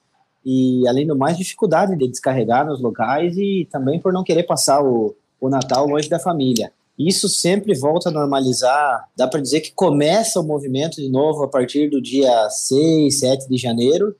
e, 0.43 0.87
além 0.87 1.05
do 1.05 1.15
mais, 1.15 1.37
dificuldade 1.37 1.95
de 1.95 2.07
descarregar 2.07 2.65
nos 2.65 2.81
locais 2.81 3.37
e 3.37 3.67
também 3.71 3.99
por 3.99 4.13
não 4.13 4.23
querer 4.23 4.43
passar 4.43 4.81
o, 4.81 5.15
o 5.39 5.49
Natal 5.49 5.85
longe 5.85 6.09
da 6.09 6.19
família. 6.19 6.71
Isso 6.97 7.29
sempre 7.29 7.77
volta 7.77 8.09
a 8.09 8.11
normalizar, 8.11 9.07
dá 9.15 9.27
para 9.27 9.39
dizer 9.39 9.61
que 9.61 9.71
começa 9.71 10.39
o 10.39 10.43
movimento 10.43 10.95
de 10.95 11.09
novo 11.09 11.43
a 11.43 11.47
partir 11.47 11.89
do 11.89 12.01
dia 12.01 12.49
6, 12.49 13.19
7 13.19 13.47
de 13.47 13.57
janeiro, 13.57 14.15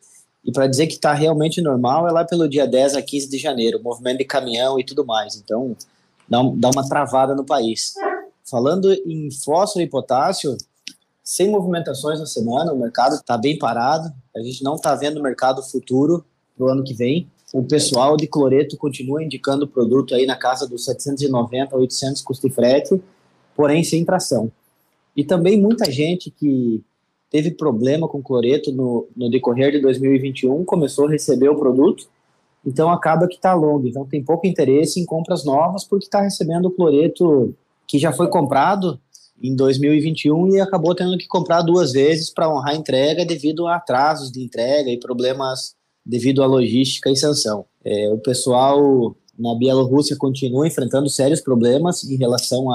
e 0.46 0.52
para 0.52 0.68
dizer 0.68 0.86
que 0.88 0.94
está 0.94 1.12
realmente 1.14 1.62
normal 1.62 2.08
é 2.08 2.12
lá 2.12 2.24
pelo 2.24 2.48
dia 2.48 2.68
10 2.68 2.96
a 2.96 3.02
15 3.02 3.30
de 3.30 3.38
janeiro, 3.38 3.82
movimento 3.82 4.20
de 4.20 4.26
caminhão 4.26 4.80
e 4.80 4.84
tudo 4.84 5.06
mais. 5.06 5.36
Então, 5.36 5.76
dá, 6.30 6.40
dá 6.56 6.70
uma 6.70 6.88
travada 6.88 7.34
no 7.34 7.44
país. 7.44 7.94
Falando 8.50 8.94
em 8.94 9.30
fósforo 9.30 9.84
e 9.84 9.90
potássio, 9.90 10.58
sem 11.22 11.52
movimentações 11.52 12.18
na 12.18 12.26
semana, 12.26 12.72
o 12.72 12.80
mercado 12.80 13.16
está 13.16 13.38
bem 13.38 13.58
parado, 13.60 14.10
a 14.34 14.40
gente 14.40 14.64
não 14.64 14.76
está 14.76 14.96
vendo 14.96 15.22
mercado 15.22 15.62
futuro 15.62 16.24
para 16.56 16.66
o 16.66 16.70
ano 16.70 16.82
que 16.82 16.94
vem. 16.94 17.28
O 17.54 17.62
pessoal 17.62 18.16
de 18.16 18.26
cloreto 18.26 18.78
continua 18.78 19.22
indicando 19.22 19.66
o 19.66 19.68
produto 19.68 20.16
aí 20.16 20.26
na 20.26 20.38
casa 20.38 20.66
dos 20.66 20.86
790 20.86 21.76
a 21.76 21.78
800 21.78 22.22
custo 22.22 22.48
e 22.48 22.50
frete, 22.50 23.02
porém 23.54 23.84
sem 23.84 24.06
tração. 24.06 24.50
E 25.14 25.26
também 25.26 25.60
muita 25.60 25.92
gente 25.92 26.32
que 26.32 26.82
teve 27.30 27.52
problema 27.52 28.08
com 28.08 28.24
cloreto 28.24 28.72
no, 28.72 29.10
no 29.14 29.30
decorrer 29.30 29.74
de 29.74 29.82
2021 29.82 30.64
começou 30.64 31.08
a 31.08 31.12
receber 31.12 31.50
o 31.50 31.60
produto, 31.60 32.08
então 32.66 32.90
acaba 32.90 33.28
que 33.28 33.36
está 33.36 33.54
longo. 33.54 33.90
Então 33.90 34.06
tem 34.06 34.24
pouco 34.24 34.48
interesse 34.48 35.02
em 35.02 35.06
compras 35.06 35.44
novas 35.44 35.84
porque 35.84 36.06
está 36.06 36.22
recebendo 36.22 36.68
o 36.68 36.72
cloreto 36.72 37.54
que 37.88 37.98
já 37.98 38.12
foi 38.12 38.30
comprado 38.30 39.00
em 39.42 39.56
2021 39.56 40.56
e 40.56 40.60
acabou 40.60 40.94
tendo 40.94 41.18
que 41.18 41.28
comprar 41.28 41.62
duas 41.62 41.92
vezes 41.92 42.30
para 42.30 42.50
honrar 42.50 42.74
a 42.74 42.78
entrega 42.78 43.26
devido 43.26 43.68
a 43.68 43.76
atrasos 43.76 44.32
de 44.32 44.44
entrega 44.44 44.90
e 44.90 45.00
problemas 45.00 45.76
devido 46.06 46.42
à 46.42 46.46
logística 46.46 47.10
e 47.10 47.16
sanção. 47.16 47.66
É, 47.84 48.12
o 48.12 48.18
pessoal 48.18 49.16
na 49.38 49.54
Bielorrússia 49.56 50.16
continua 50.18 50.68
enfrentando 50.68 51.10
sérios 51.10 51.42
problemas 51.42 52.04
em 52.04 52.16
relação 52.16 52.68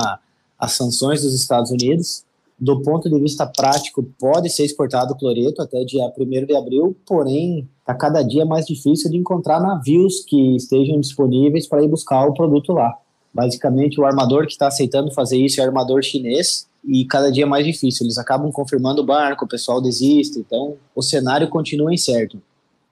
às 0.58 0.72
sanções 0.72 1.22
dos 1.22 1.34
Estados 1.34 1.70
Unidos. 1.70 2.24
Do 2.58 2.80
ponto 2.82 3.10
de 3.10 3.18
vista 3.18 3.44
prático, 3.44 4.04
pode 4.20 4.48
ser 4.48 4.64
exportado 4.64 5.16
cloreto 5.16 5.60
até 5.60 5.82
dia 5.84 6.04
1 6.16 6.46
de 6.46 6.54
abril, 6.54 6.96
porém 7.04 7.68
está 7.80 7.92
cada 7.92 8.22
dia 8.22 8.44
mais 8.44 8.66
difícil 8.66 9.10
de 9.10 9.16
encontrar 9.16 9.60
navios 9.60 10.20
que 10.20 10.54
estejam 10.54 11.00
disponíveis 11.00 11.66
para 11.66 11.82
ir 11.82 11.88
buscar 11.88 12.24
o 12.28 12.34
produto 12.34 12.72
lá. 12.72 12.96
Basicamente, 13.32 13.98
o 13.98 14.04
armador 14.04 14.46
que 14.46 14.52
está 14.52 14.66
aceitando 14.66 15.10
fazer 15.10 15.38
isso 15.38 15.60
é 15.60 15.64
o 15.64 15.66
armador 15.66 16.02
chinês 16.02 16.68
e 16.84 17.04
cada 17.06 17.30
dia 17.30 17.44
é 17.44 17.46
mais 17.46 17.64
difícil. 17.64 18.04
Eles 18.04 18.18
acabam 18.18 18.52
confirmando 18.52 19.00
o 19.00 19.06
barco, 19.06 19.44
o 19.44 19.48
pessoal 19.48 19.80
desiste, 19.80 20.38
então 20.38 20.76
o 20.94 21.02
cenário 21.02 21.48
continua 21.48 21.94
incerto. 21.94 22.42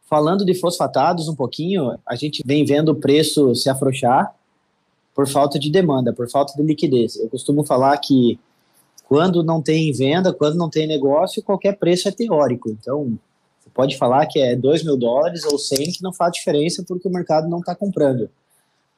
Falando 0.09 0.45
de 0.45 0.55
fosfatados 0.55 1.29
um 1.29 1.35
pouquinho, 1.35 1.99
a 2.07 2.15
gente 2.17 2.43
vem 2.45 2.65
vendo 2.65 2.91
o 2.91 2.95
preço 2.95 3.55
se 3.55 3.69
afrouxar 3.69 4.35
por 5.15 5.29
falta 5.29 5.59
de 5.59 5.71
demanda, 5.71 6.13
por 6.13 6.29
falta 6.31 6.55
de 6.57 6.63
liquidez. 6.63 7.17
Eu 7.17 7.29
costumo 7.29 7.63
falar 7.65 7.97
que 7.99 8.39
quando 9.07 9.43
não 9.43 9.61
tem 9.61 9.93
venda, 9.93 10.33
quando 10.33 10.57
não 10.57 10.71
tem 10.71 10.87
negócio, 10.87 11.43
qualquer 11.43 11.77
preço 11.77 12.09
é 12.09 12.13
teórico. 12.13 12.71
Então, 12.71 13.19
você 13.61 13.69
pode 13.75 13.99
falar 13.99 14.25
que 14.27 14.41
é 14.41 14.57
2 14.57 14.85
mil 14.85 14.97
dólares 14.97 15.45
ou 15.45 15.59
100 15.59 15.93
que 15.93 16.03
não 16.03 16.13
faz 16.13 16.33
diferença 16.33 16.83
porque 16.87 17.07
o 17.07 17.13
mercado 17.13 17.49
não 17.49 17.59
está 17.59 17.75
comprando 17.75 18.31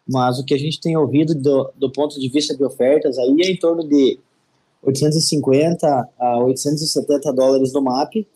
mas 0.09 0.39
o 0.39 0.45
que 0.45 0.55
a 0.55 0.59
gente 0.59 0.81
tem 0.81 0.97
ouvido 0.97 1.35
do, 1.35 1.73
do 1.77 1.91
ponto 1.91 2.19
de 2.19 2.29
vista 2.29 2.57
de 2.57 2.65
ofertas 2.65 3.19
aí 3.19 3.37
é 3.43 3.51
em 3.51 3.57
torno 3.57 3.87
de 3.87 4.19
850 4.83 6.09
a 6.19 6.39
870 6.41 7.33
dólares 7.33 7.73
no 7.73 7.81
MAP, 7.81 8.27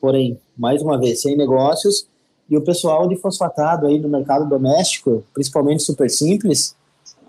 porém, 0.00 0.38
mais 0.56 0.82
uma 0.82 0.98
vez, 0.98 1.22
sem 1.22 1.36
negócios, 1.36 2.08
e 2.48 2.56
o 2.56 2.62
pessoal 2.62 3.08
de 3.08 3.16
fosfatado 3.16 3.86
aí 3.86 3.98
no 3.98 4.08
mercado 4.08 4.48
doméstico, 4.48 5.24
principalmente 5.32 5.82
super 5.82 6.08
simples, 6.10 6.76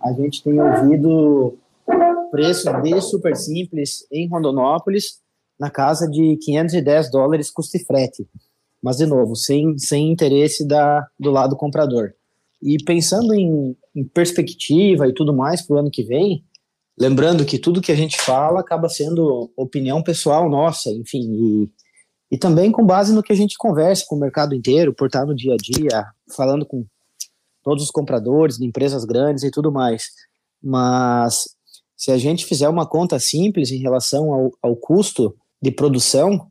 a 0.02 0.12
gente 0.14 0.44
tem 0.44 0.60
ouvido 0.60 1.56
preço 2.32 2.72
de 2.82 3.02
super 3.02 3.36
simples 3.36 4.06
em 4.12 4.28
Rondonópolis 4.28 5.20
na 5.60 5.70
casa 5.70 6.08
de 6.08 6.38
510 6.38 7.10
dólares 7.10 7.50
custo 7.50 7.78
e 7.78 7.84
frete, 7.84 8.28
mas 8.82 8.98
de 8.98 9.06
novo, 9.06 9.36
sem, 9.36 9.78
sem 9.78 10.12
interesse 10.12 10.68
da, 10.68 11.08
do 11.20 11.32
lado 11.32 11.56
comprador. 11.56 12.14
E 12.62 12.84
pensando 12.84 13.34
em, 13.34 13.76
em 13.96 14.04
perspectiva 14.04 15.08
e 15.08 15.14
tudo 15.14 15.34
mais 15.34 15.62
para 15.62 15.76
o 15.76 15.80
ano 15.80 15.92
que 15.92 16.04
vem, 16.04 16.44
lembrando 17.00 17.46
que 17.46 17.60
tudo 17.60 17.82
que 17.82 17.92
a 17.92 17.96
gente 17.96 18.20
fala 18.20 18.60
acaba 18.60 18.90
sendo 18.90 19.52
opinião 19.56 20.02
pessoal 20.02 20.50
nossa, 20.50 20.90
enfim, 20.90 21.22
e, 21.22 22.36
e 22.36 22.38
também 22.38 22.72
com 22.72 22.86
base 22.86 23.14
no 23.14 23.22
que 23.22 23.32
a 23.32 23.36
gente 23.36 23.56
conversa 23.58 24.06
com 24.08 24.16
o 24.16 24.20
mercado 24.20 24.56
inteiro, 24.56 24.94
por 24.94 25.08
estar 25.08 25.26
no 25.26 25.36
dia 25.36 25.54
a 25.54 25.58
dia, 25.58 26.06
falando 26.36 26.66
com 26.66 26.86
todos 27.64 27.84
os 27.84 27.92
compradores 27.92 28.58
de 28.58 28.66
empresas 28.66 29.06
grandes 29.06 29.44
e 29.44 29.52
tudo 29.52 29.72
mais. 29.72 30.10
Mas 30.62 31.44
se 31.96 32.12
a 32.12 32.18
gente 32.18 32.46
fizer 32.46 32.70
uma 32.70 32.88
conta 32.88 33.20
simples 33.20 33.72
em 33.72 33.78
relação 33.78 34.34
ao, 34.34 34.52
ao 34.62 34.76
custo 34.76 35.36
de 35.62 35.72
produção, 35.72 36.50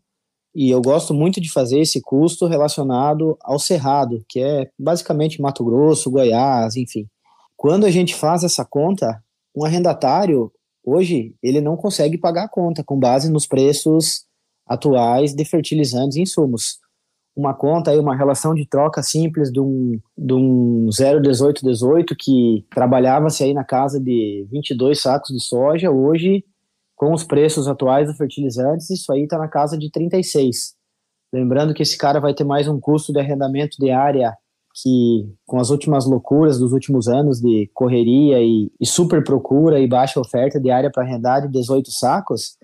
e 0.57 0.71
eu 0.71 0.81
gosto 0.81 1.13
muito 1.13 1.39
de 1.39 1.53
fazer 1.53 1.81
esse 1.81 2.01
custo 2.01 2.47
relacionado 2.47 3.37
ao 3.43 3.59
cerrado, 3.59 4.25
que 4.27 4.41
é 4.41 4.71
basicamente 4.79 5.39
Mato 5.39 5.63
Grosso, 5.63 6.11
Goiás, 6.11 6.77
enfim. 6.77 7.07
Quando 7.55 7.85
a 7.85 7.91
gente 7.91 8.15
faz 8.15 8.43
essa 8.43 8.65
conta, 8.65 9.23
um 9.55 9.67
arrendatário, 9.67 10.51
hoje, 10.83 11.35
ele 11.43 11.61
não 11.61 11.77
consegue 11.77 12.17
pagar 12.17 12.45
a 12.45 12.49
conta 12.49 12.83
com 12.83 12.99
base 12.99 13.31
nos 13.31 13.47
preços 13.47 14.25
atuais 14.67 15.35
de 15.35 15.45
fertilizantes 15.45 16.17
e 16.17 16.23
insumos. 16.23 16.79
Uma 17.37 17.53
conta 17.53 17.91
aí, 17.91 17.99
uma 17.99 18.17
relação 18.17 18.55
de 18.55 18.67
troca 18.67 19.03
simples 19.03 19.53
de 19.53 19.61
um, 19.61 20.01
de 20.17 20.33
um 20.33 20.87
01818 20.87 22.17
que 22.19 22.65
trabalhava-se 22.71 23.45
aí 23.45 23.53
na 23.53 23.63
casa 23.63 24.01
de 24.01 24.49
22 24.51 25.03
sacos 25.03 25.35
de 25.37 25.41
soja, 25.43 25.91
hoje 25.91 26.43
com 26.97 27.13
os 27.13 27.23
preços 27.23 27.69
atuais 27.69 28.09
dos 28.09 28.17
fertilizantes, 28.17 28.91
isso 28.91 29.13
aí 29.13 29.25
está 29.25 29.39
na 29.39 29.49
casa 29.49 29.79
de 29.79 29.91
36. 29.91 30.75
Lembrando 31.33 31.75
que 31.75 31.83
esse 31.83 31.97
cara 31.97 32.19
vai 32.19 32.35
ter 32.35 32.45
mais 32.45 32.67
um 32.67 32.81
custo 32.81 33.13
de 33.13 33.21
arrendamento 33.21 33.77
de 33.79 33.91
área 33.91 34.35
que 34.83 35.27
com 35.47 35.59
as 35.59 35.71
últimas 35.71 36.05
loucuras 36.05 36.59
dos 36.59 36.73
últimos 36.73 37.09
anos 37.09 37.41
de 37.41 37.71
correria 37.73 38.43
e, 38.43 38.71
e 38.79 38.87
super 38.87 39.25
procura 39.25 39.81
e 39.81 39.87
baixa 39.87 40.21
oferta 40.21 40.61
de 40.61 40.71
área 40.71 40.91
para 40.91 41.03
arrendar 41.03 41.43
de 41.43 41.49
18 41.49 41.91
sacos, 41.91 42.59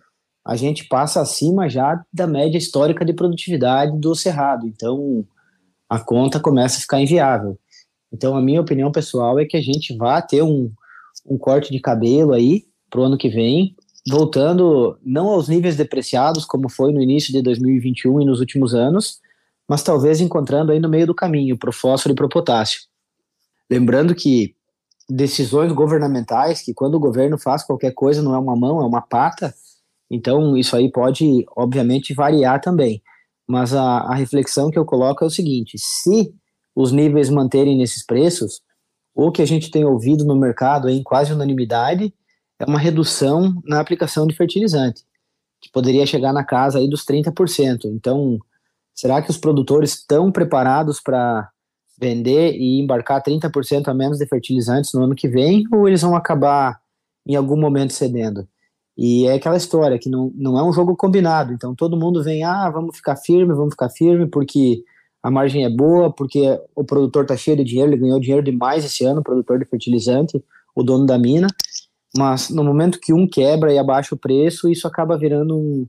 a 0.44 0.54
gente 0.54 0.86
passa 0.88 1.22
acima 1.22 1.70
já 1.70 2.04
da 2.12 2.26
média 2.26 2.58
histórica 2.58 3.04
de 3.04 3.14
produtividade 3.14 3.96
do 3.98 4.14
cerrado. 4.14 4.66
Então, 4.66 5.24
a 5.88 5.98
conta 5.98 6.38
começa 6.38 6.78
a 6.78 6.80
ficar 6.80 7.00
inviável. 7.00 7.58
Então, 8.12 8.36
a 8.36 8.42
minha 8.42 8.60
opinião 8.60 8.92
pessoal 8.92 9.38
é 9.38 9.46
que 9.46 9.56
a 9.56 9.62
gente 9.62 9.96
vá 9.96 10.20
ter 10.20 10.42
um, 10.42 10.70
um 11.26 11.38
corte 11.38 11.72
de 11.72 11.80
cabelo 11.80 12.34
aí 12.34 12.64
para 12.90 13.00
o 13.00 13.04
ano 13.04 13.16
que 13.16 13.30
vem, 13.30 13.74
voltando 14.08 14.98
não 15.04 15.28
aos 15.28 15.48
níveis 15.48 15.76
depreciados 15.76 16.44
como 16.44 16.68
foi 16.68 16.92
no 16.92 17.00
início 17.00 17.32
de 17.32 17.42
2021 17.42 18.20
e 18.20 18.24
nos 18.24 18.40
últimos 18.40 18.74
anos, 18.74 19.20
mas 19.68 19.82
talvez 19.82 20.20
encontrando 20.20 20.72
aí 20.72 20.80
no 20.80 20.88
meio 20.88 21.06
do 21.06 21.14
caminho 21.14 21.56
para 21.56 21.70
o 21.70 21.72
fósforo 21.72 22.12
e 22.12 22.16
para 22.16 22.26
o 22.26 22.28
potássio. 22.28 22.80
Lembrando 23.70 24.14
que 24.14 24.54
decisões 25.08 25.72
governamentais, 25.72 26.62
que 26.62 26.74
quando 26.74 26.94
o 26.94 27.00
governo 27.00 27.38
faz 27.38 27.62
qualquer 27.62 27.92
coisa 27.92 28.22
não 28.22 28.34
é 28.34 28.38
uma 28.38 28.56
mão, 28.56 28.80
é 28.80 28.86
uma 28.86 29.00
pata, 29.00 29.54
então, 30.12 30.58
isso 30.58 30.76
aí 30.76 30.92
pode, 30.92 31.42
obviamente, 31.56 32.12
variar 32.12 32.60
também. 32.60 33.02
Mas 33.48 33.72
a, 33.72 34.00
a 34.00 34.14
reflexão 34.14 34.70
que 34.70 34.78
eu 34.78 34.84
coloco 34.84 35.24
é 35.24 35.26
o 35.26 35.30
seguinte: 35.30 35.78
se 35.78 36.34
os 36.76 36.92
níveis 36.92 37.30
manterem 37.30 37.78
nesses 37.78 38.04
preços, 38.04 38.60
o 39.14 39.32
que 39.32 39.40
a 39.40 39.46
gente 39.46 39.70
tem 39.70 39.86
ouvido 39.86 40.22
no 40.22 40.36
mercado 40.36 40.90
em 40.90 41.02
quase 41.02 41.32
unanimidade 41.32 42.14
é 42.62 42.64
uma 42.64 42.78
redução 42.78 43.60
na 43.66 43.80
aplicação 43.80 44.24
de 44.24 44.36
fertilizante, 44.36 45.02
que 45.60 45.68
poderia 45.70 46.06
chegar 46.06 46.32
na 46.32 46.44
casa 46.44 46.78
aí 46.78 46.88
dos 46.88 47.04
30%. 47.04 47.86
Então, 47.86 48.38
será 48.94 49.20
que 49.20 49.30
os 49.30 49.36
produtores 49.36 49.94
estão 49.94 50.30
preparados 50.30 51.00
para 51.00 51.50
vender 51.98 52.54
e 52.54 52.80
embarcar 52.80 53.20
30% 53.20 53.88
a 53.88 53.94
menos 53.94 54.18
de 54.18 54.26
fertilizantes 54.26 54.92
no 54.94 55.02
ano 55.02 55.14
que 55.14 55.28
vem, 55.28 55.64
ou 55.72 55.88
eles 55.88 56.02
vão 56.02 56.14
acabar 56.14 56.80
em 57.26 57.34
algum 57.34 57.56
momento 57.56 57.92
cedendo? 57.92 58.46
E 58.96 59.26
é 59.26 59.34
aquela 59.34 59.56
história 59.56 59.98
que 59.98 60.08
não, 60.08 60.30
não 60.34 60.56
é 60.56 60.62
um 60.62 60.72
jogo 60.72 60.94
combinado. 60.94 61.52
Então 61.52 61.74
todo 61.74 61.96
mundo 61.96 62.22
vem, 62.22 62.44
ah, 62.44 62.70
vamos 62.70 62.96
ficar 62.96 63.16
firme, 63.16 63.54
vamos 63.54 63.72
ficar 63.72 63.88
firme, 63.90 64.28
porque 64.28 64.84
a 65.20 65.30
margem 65.32 65.64
é 65.64 65.70
boa, 65.70 66.12
porque 66.12 66.60
o 66.76 66.84
produtor 66.84 67.22
está 67.22 67.36
cheio 67.36 67.56
de 67.56 67.64
dinheiro, 67.64 67.90
ele 67.90 68.00
ganhou 68.00 68.20
dinheiro 68.20 68.42
demais 68.44 68.84
esse 68.84 69.04
ano, 69.04 69.20
o 69.20 69.24
produtor 69.24 69.58
de 69.58 69.64
fertilizante, 69.64 70.44
o 70.76 70.84
dono 70.84 71.06
da 71.06 71.18
mina. 71.18 71.48
Mas 72.16 72.50
no 72.50 72.62
momento 72.62 73.00
que 73.00 73.12
um 73.12 73.26
quebra 73.26 73.72
e 73.72 73.78
abaixa 73.78 74.14
o 74.14 74.18
preço, 74.18 74.68
isso 74.68 74.86
acaba 74.86 75.16
virando 75.16 75.56
um, 75.56 75.86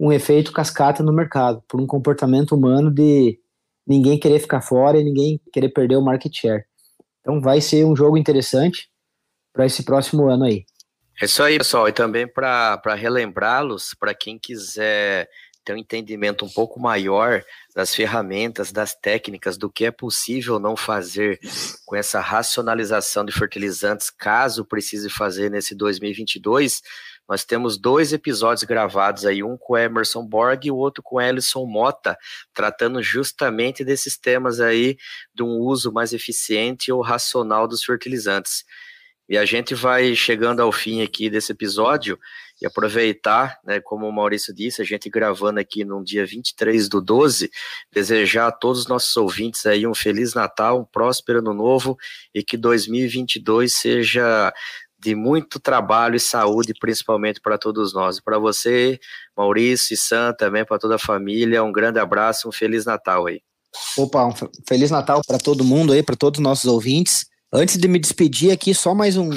um 0.00 0.12
efeito 0.12 0.52
cascata 0.52 1.02
no 1.02 1.12
mercado, 1.12 1.62
por 1.68 1.80
um 1.80 1.86
comportamento 1.86 2.54
humano 2.54 2.90
de 2.90 3.38
ninguém 3.86 4.18
querer 4.18 4.40
ficar 4.40 4.62
fora 4.62 4.98
e 4.98 5.04
ninguém 5.04 5.40
querer 5.52 5.68
perder 5.68 5.96
o 5.96 6.02
market 6.02 6.34
share. 6.34 6.64
Então 7.20 7.40
vai 7.40 7.60
ser 7.60 7.84
um 7.84 7.94
jogo 7.94 8.16
interessante 8.16 8.88
para 9.52 9.66
esse 9.66 9.84
próximo 9.84 10.28
ano 10.28 10.44
aí. 10.44 10.64
É 11.20 11.24
isso 11.24 11.42
aí, 11.42 11.56
pessoal. 11.56 11.88
E 11.88 11.92
também 11.92 12.26
para 12.28 12.94
relembrá-los, 12.94 13.94
para 13.98 14.14
quem 14.14 14.38
quiser 14.38 15.28
ter 15.66 15.74
um 15.74 15.78
entendimento 15.78 16.44
um 16.44 16.48
pouco 16.48 16.78
maior 16.78 17.42
das 17.74 17.92
ferramentas, 17.92 18.70
das 18.70 18.94
técnicas, 18.94 19.58
do 19.58 19.68
que 19.68 19.84
é 19.84 19.90
possível 19.90 20.60
não 20.60 20.76
fazer 20.76 21.40
com 21.84 21.96
essa 21.96 22.20
racionalização 22.20 23.24
de 23.24 23.32
fertilizantes, 23.32 24.08
caso 24.08 24.64
precise 24.64 25.10
fazer 25.10 25.50
nesse 25.50 25.74
2022, 25.74 26.82
nós 27.28 27.44
temos 27.44 27.76
dois 27.76 28.12
episódios 28.12 28.62
gravados 28.62 29.26
aí, 29.26 29.42
um 29.42 29.56
com 29.58 29.76
Emerson 29.76 30.24
Borg 30.24 30.66
e 30.66 30.70
o 30.70 30.76
outro 30.76 31.02
com 31.02 31.20
Ellison 31.20 31.66
Mota, 31.66 32.16
tratando 32.54 33.02
justamente 33.02 33.84
desses 33.84 34.16
temas 34.16 34.60
aí 34.60 34.96
de 35.34 35.42
um 35.42 35.58
uso 35.58 35.92
mais 35.92 36.12
eficiente 36.12 36.92
ou 36.92 37.02
racional 37.02 37.66
dos 37.66 37.82
fertilizantes. 37.82 38.64
E 39.28 39.36
a 39.36 39.44
gente 39.44 39.74
vai 39.74 40.14
chegando 40.14 40.62
ao 40.62 40.70
fim 40.70 41.02
aqui 41.02 41.28
desse 41.28 41.50
episódio 41.50 42.16
e 42.60 42.66
aproveitar, 42.66 43.58
né, 43.64 43.80
como 43.80 44.08
o 44.08 44.12
Maurício 44.12 44.54
disse, 44.54 44.80
a 44.80 44.84
gente 44.84 45.10
gravando 45.10 45.60
aqui 45.60 45.84
no 45.84 46.02
dia 46.02 46.24
23 46.24 46.88
do 46.88 47.00
12, 47.00 47.50
desejar 47.92 48.48
a 48.48 48.52
todos 48.52 48.80
os 48.80 48.86
nossos 48.86 49.16
ouvintes 49.16 49.66
aí 49.66 49.86
um 49.86 49.94
Feliz 49.94 50.34
Natal, 50.34 50.80
um 50.80 50.84
próspero 50.84 51.40
Ano 51.40 51.52
Novo 51.52 51.96
e 52.34 52.42
que 52.42 52.56
2022 52.56 53.72
seja 53.72 54.52
de 54.98 55.14
muito 55.14 55.60
trabalho 55.60 56.16
e 56.16 56.20
saúde, 56.20 56.72
principalmente 56.80 57.40
para 57.40 57.58
todos 57.58 57.92
nós. 57.92 58.18
Para 58.18 58.38
você, 58.38 58.98
Maurício 59.36 59.94
e 59.94 59.96
Sam, 59.96 60.32
também 60.32 60.64
para 60.64 60.78
toda 60.78 60.96
a 60.96 60.98
família, 60.98 61.62
um 61.62 61.70
grande 61.70 61.98
abraço, 61.98 62.48
um 62.48 62.52
Feliz 62.52 62.86
Natal 62.86 63.26
aí. 63.26 63.40
Opa, 63.98 64.24
um 64.24 64.32
Feliz 64.66 64.90
Natal 64.90 65.20
para 65.26 65.38
todo 65.38 65.62
mundo 65.62 65.92
aí, 65.92 66.02
para 66.02 66.16
todos 66.16 66.38
os 66.38 66.42
nossos 66.42 66.64
ouvintes. 66.64 67.26
Antes 67.52 67.76
de 67.76 67.86
me 67.86 67.98
despedir 67.98 68.50
aqui, 68.50 68.74
só 68.74 68.94
mais 68.94 69.16
um, 69.16 69.30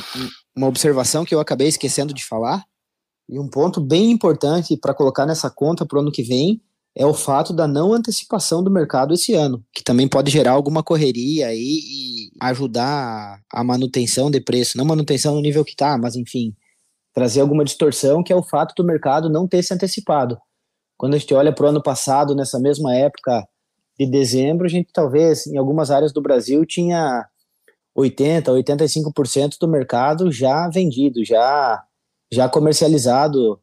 uma 0.56 0.68
observação 0.68 1.26
que 1.26 1.36
eu 1.36 1.40
acabei 1.40 1.68
esquecendo 1.68 2.14
de 2.14 2.26
falar. 2.26 2.64
E 3.30 3.40
um 3.40 3.48
ponto 3.48 3.80
bem 3.80 4.10
importante 4.10 4.76
para 4.76 4.94
colocar 4.94 5.24
nessa 5.24 5.52
conta 5.52 5.86
para 5.86 6.00
o 6.00 6.02
ano 6.02 6.12
que 6.12 6.24
vem 6.24 6.60
é 6.96 7.06
o 7.06 7.14
fato 7.14 7.54
da 7.54 7.68
não 7.68 7.94
antecipação 7.94 8.64
do 8.64 8.72
mercado 8.72 9.14
esse 9.14 9.36
ano, 9.36 9.64
que 9.72 9.84
também 9.84 10.08
pode 10.08 10.32
gerar 10.32 10.54
alguma 10.54 10.82
correria 10.82 11.48
aí 11.48 11.80
e 11.84 12.32
ajudar 12.42 13.40
a 13.54 13.64
manutenção 13.64 14.32
de 14.32 14.42
preço, 14.42 14.76
não 14.76 14.84
manutenção 14.84 15.36
no 15.36 15.42
nível 15.42 15.64
que 15.64 15.72
está, 15.72 15.96
mas 15.96 16.16
enfim, 16.16 16.56
trazer 17.14 17.42
alguma 17.42 17.64
distorção, 17.64 18.24
que 18.24 18.34
é 18.34 18.36
o 18.36 18.42
fato 18.42 18.74
do 18.76 18.84
mercado 18.84 19.30
não 19.30 19.48
ter 19.48 19.62
se 19.62 19.74
antecipado. 19.74 20.40
Quando 20.98 21.14
a 21.14 21.18
gente 21.20 21.34
olha 21.34 21.54
para 21.54 21.68
o 21.68 21.70
ano 21.70 21.84
passado, 21.84 22.36
nessa 22.36 22.60
mesma 22.60 22.96
época 22.96 23.48
de 23.98 24.10
dezembro, 24.10 24.66
a 24.66 24.70
gente 24.70 24.90
talvez 24.92 25.46
em 25.46 25.58
algumas 25.58 25.92
áreas 25.92 26.12
do 26.12 26.22
Brasil 26.22 26.66
tinha 26.66 27.28
80, 27.96 28.52
85% 28.52 29.58
do 29.60 29.68
mercado 29.68 30.32
já 30.32 30.68
vendido, 30.70 31.24
já, 31.24 31.84
já 32.32 32.48
comercializado 32.48 33.60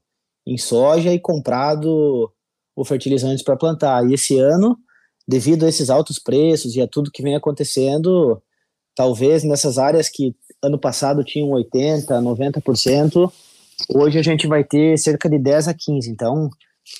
em 0.46 0.56
soja 0.56 1.12
e 1.12 1.18
comprado 1.18 2.32
o 2.74 2.84
fertilizante 2.84 3.42
para 3.42 3.56
plantar. 3.56 4.08
E 4.08 4.14
esse 4.14 4.38
ano, 4.38 4.76
devido 5.26 5.64
a 5.64 5.68
esses 5.68 5.90
altos 5.90 6.18
preços 6.18 6.76
e 6.76 6.80
a 6.80 6.86
tudo 6.86 7.10
que 7.10 7.22
vem 7.22 7.34
acontecendo, 7.34 8.40
talvez 8.94 9.42
nessas 9.44 9.78
áreas 9.78 10.08
que 10.08 10.34
ano 10.62 10.78
passado 10.78 11.24
tinham 11.24 11.50
80, 11.50 12.20
90%, 12.20 13.32
hoje 13.94 14.18
a 14.18 14.22
gente 14.22 14.46
vai 14.46 14.64
ter 14.64 14.98
cerca 14.98 15.28
de 15.28 15.38
10 15.38 15.68
a 15.68 15.74
15. 15.74 16.10
Então, 16.10 16.50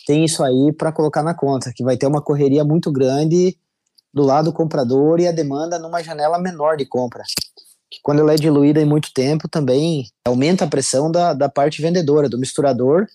tem 0.07 0.25
isso 0.25 0.43
aí 0.43 0.73
para 0.73 0.93
colocar 0.93 1.23
na 1.23 1.35
conta, 1.35 1.73
que 1.75 1.85
vai 1.85 1.97
ter 1.97 2.07
uma 2.07 2.21
correria 2.21 2.65
muito 2.65 2.91
grande 2.91 3.57
do 4.13 4.23
lado 4.23 4.53
comprador 4.53 5.21
e 5.21 5.27
a 5.27 5.33
demanda 5.33 5.79
numa 5.79 6.03
janela 6.03 6.39
menor 6.39 6.77
de 6.77 6.87
compra. 6.87 7.23
Que 7.91 7.99
quando 8.03 8.21
ela 8.21 8.33
é 8.33 8.37
diluída 8.37 8.81
em 8.81 8.85
muito 8.85 9.13
tempo, 9.13 9.49
também 9.49 10.07
aumenta 10.27 10.65
a 10.65 10.69
pressão 10.69 11.11
da, 11.11 11.33
da 11.33 11.49
parte 11.49 11.81
vendedora, 11.81 12.29
do 12.29 12.39
misturador, 12.39 13.07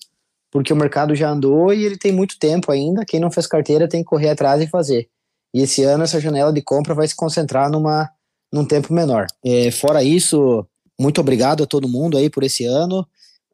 porque 0.52 0.72
o 0.72 0.76
mercado 0.76 1.16
já 1.16 1.30
andou 1.30 1.74
e 1.74 1.84
ele 1.84 1.98
tem 1.98 2.12
muito 2.12 2.38
tempo 2.40 2.72
ainda. 2.72 3.06
Quem 3.06 3.20
não 3.20 3.32
fez 3.32 3.48
carteira 3.48 3.88
tem 3.88 4.02
que 4.02 4.10
correr 4.10 4.30
atrás 4.30 4.62
e 4.62 4.68
fazer. 4.68 5.10
E 5.54 5.62
esse 5.62 5.84
ano 5.84 6.04
essa 6.04 6.20
janela 6.20 6.54
de 6.54 6.62
compra 6.62 6.94
vai 6.94 7.08
se 7.08 7.16
concentrar 7.16 7.70
numa, 7.70 8.10
num 8.52 8.66
tempo 8.66 8.94
menor. 8.94 9.28
É, 9.44 9.72
fora 9.72 10.04
isso, 10.04 10.66
muito 11.00 11.20
obrigado 11.20 11.64
a 11.64 11.68
todo 11.68 11.90
mundo 11.90 12.18
aí 12.18 12.30
por 12.30 12.44
esse 12.44 12.66
ano. 12.66 13.06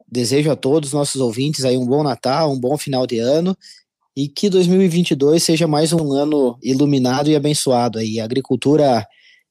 Desejo 0.09 0.51
a 0.51 0.55
todos 0.55 0.89
os 0.89 0.93
nossos 0.93 1.19
ouvintes 1.19 1.65
aí 1.65 1.77
um 1.77 1.85
bom 1.85 2.03
Natal, 2.03 2.51
um 2.51 2.59
bom 2.59 2.77
final 2.77 3.05
de 3.05 3.19
ano 3.19 3.57
e 4.17 4.27
que 4.27 4.49
2022 4.49 5.43
seja 5.43 5.67
mais 5.67 5.93
um 5.93 6.11
ano 6.11 6.57
iluminado 6.63 7.29
e 7.29 7.35
abençoado. 7.35 7.99
Aí. 7.99 8.19
A 8.19 8.23
agricultura, 8.23 9.05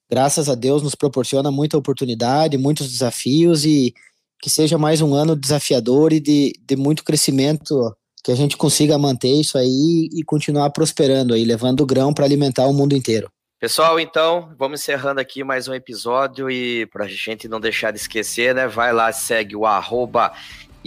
graças 0.09 0.49
a 0.49 0.55
Deus, 0.55 0.81
nos 0.81 0.95
proporciona 0.95 1.51
muita 1.51 1.77
oportunidade, 1.77 2.57
muitos 2.57 2.91
desafios 2.91 3.65
e 3.65 3.93
que 4.41 4.49
seja 4.49 4.77
mais 4.77 5.01
um 5.01 5.13
ano 5.13 5.35
desafiador 5.35 6.13
e 6.13 6.19
de, 6.19 6.53
de 6.61 6.75
muito 6.75 7.03
crescimento, 7.03 7.95
que 8.23 8.31
a 8.31 8.35
gente 8.35 8.55
consiga 8.55 8.97
manter 8.97 9.31
isso 9.31 9.57
aí 9.57 10.09
e 10.13 10.23
continuar 10.23 10.69
prosperando 10.69 11.33
aí, 11.33 11.43
levando 11.43 11.85
grão 11.85 12.13
para 12.13 12.25
alimentar 12.25 12.67
o 12.67 12.73
mundo 12.73 12.95
inteiro. 12.95 13.31
Pessoal, 13.59 13.99
então, 13.99 14.53
vamos 14.55 14.81
encerrando 14.81 15.19
aqui 15.19 15.43
mais 15.43 15.67
um 15.67 15.73
episódio 15.73 16.47
e 16.47 16.85
para 16.85 17.05
a 17.05 17.07
gente 17.07 17.47
não 17.47 17.59
deixar 17.59 17.89
de 17.89 17.97
esquecer, 17.97 18.53
né? 18.53 18.67
Vai 18.67 18.93
lá, 18.93 19.11
segue 19.11 19.55
o 19.55 19.65
arroba 19.65 20.31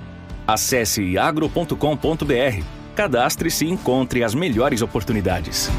Acesse 0.47 1.17
agro.com.br, 1.17 2.63
cadastre-se 2.95 3.65
e 3.65 3.69
encontre 3.69 4.23
as 4.23 4.35
melhores 4.35 4.81
oportunidades. 4.81 5.69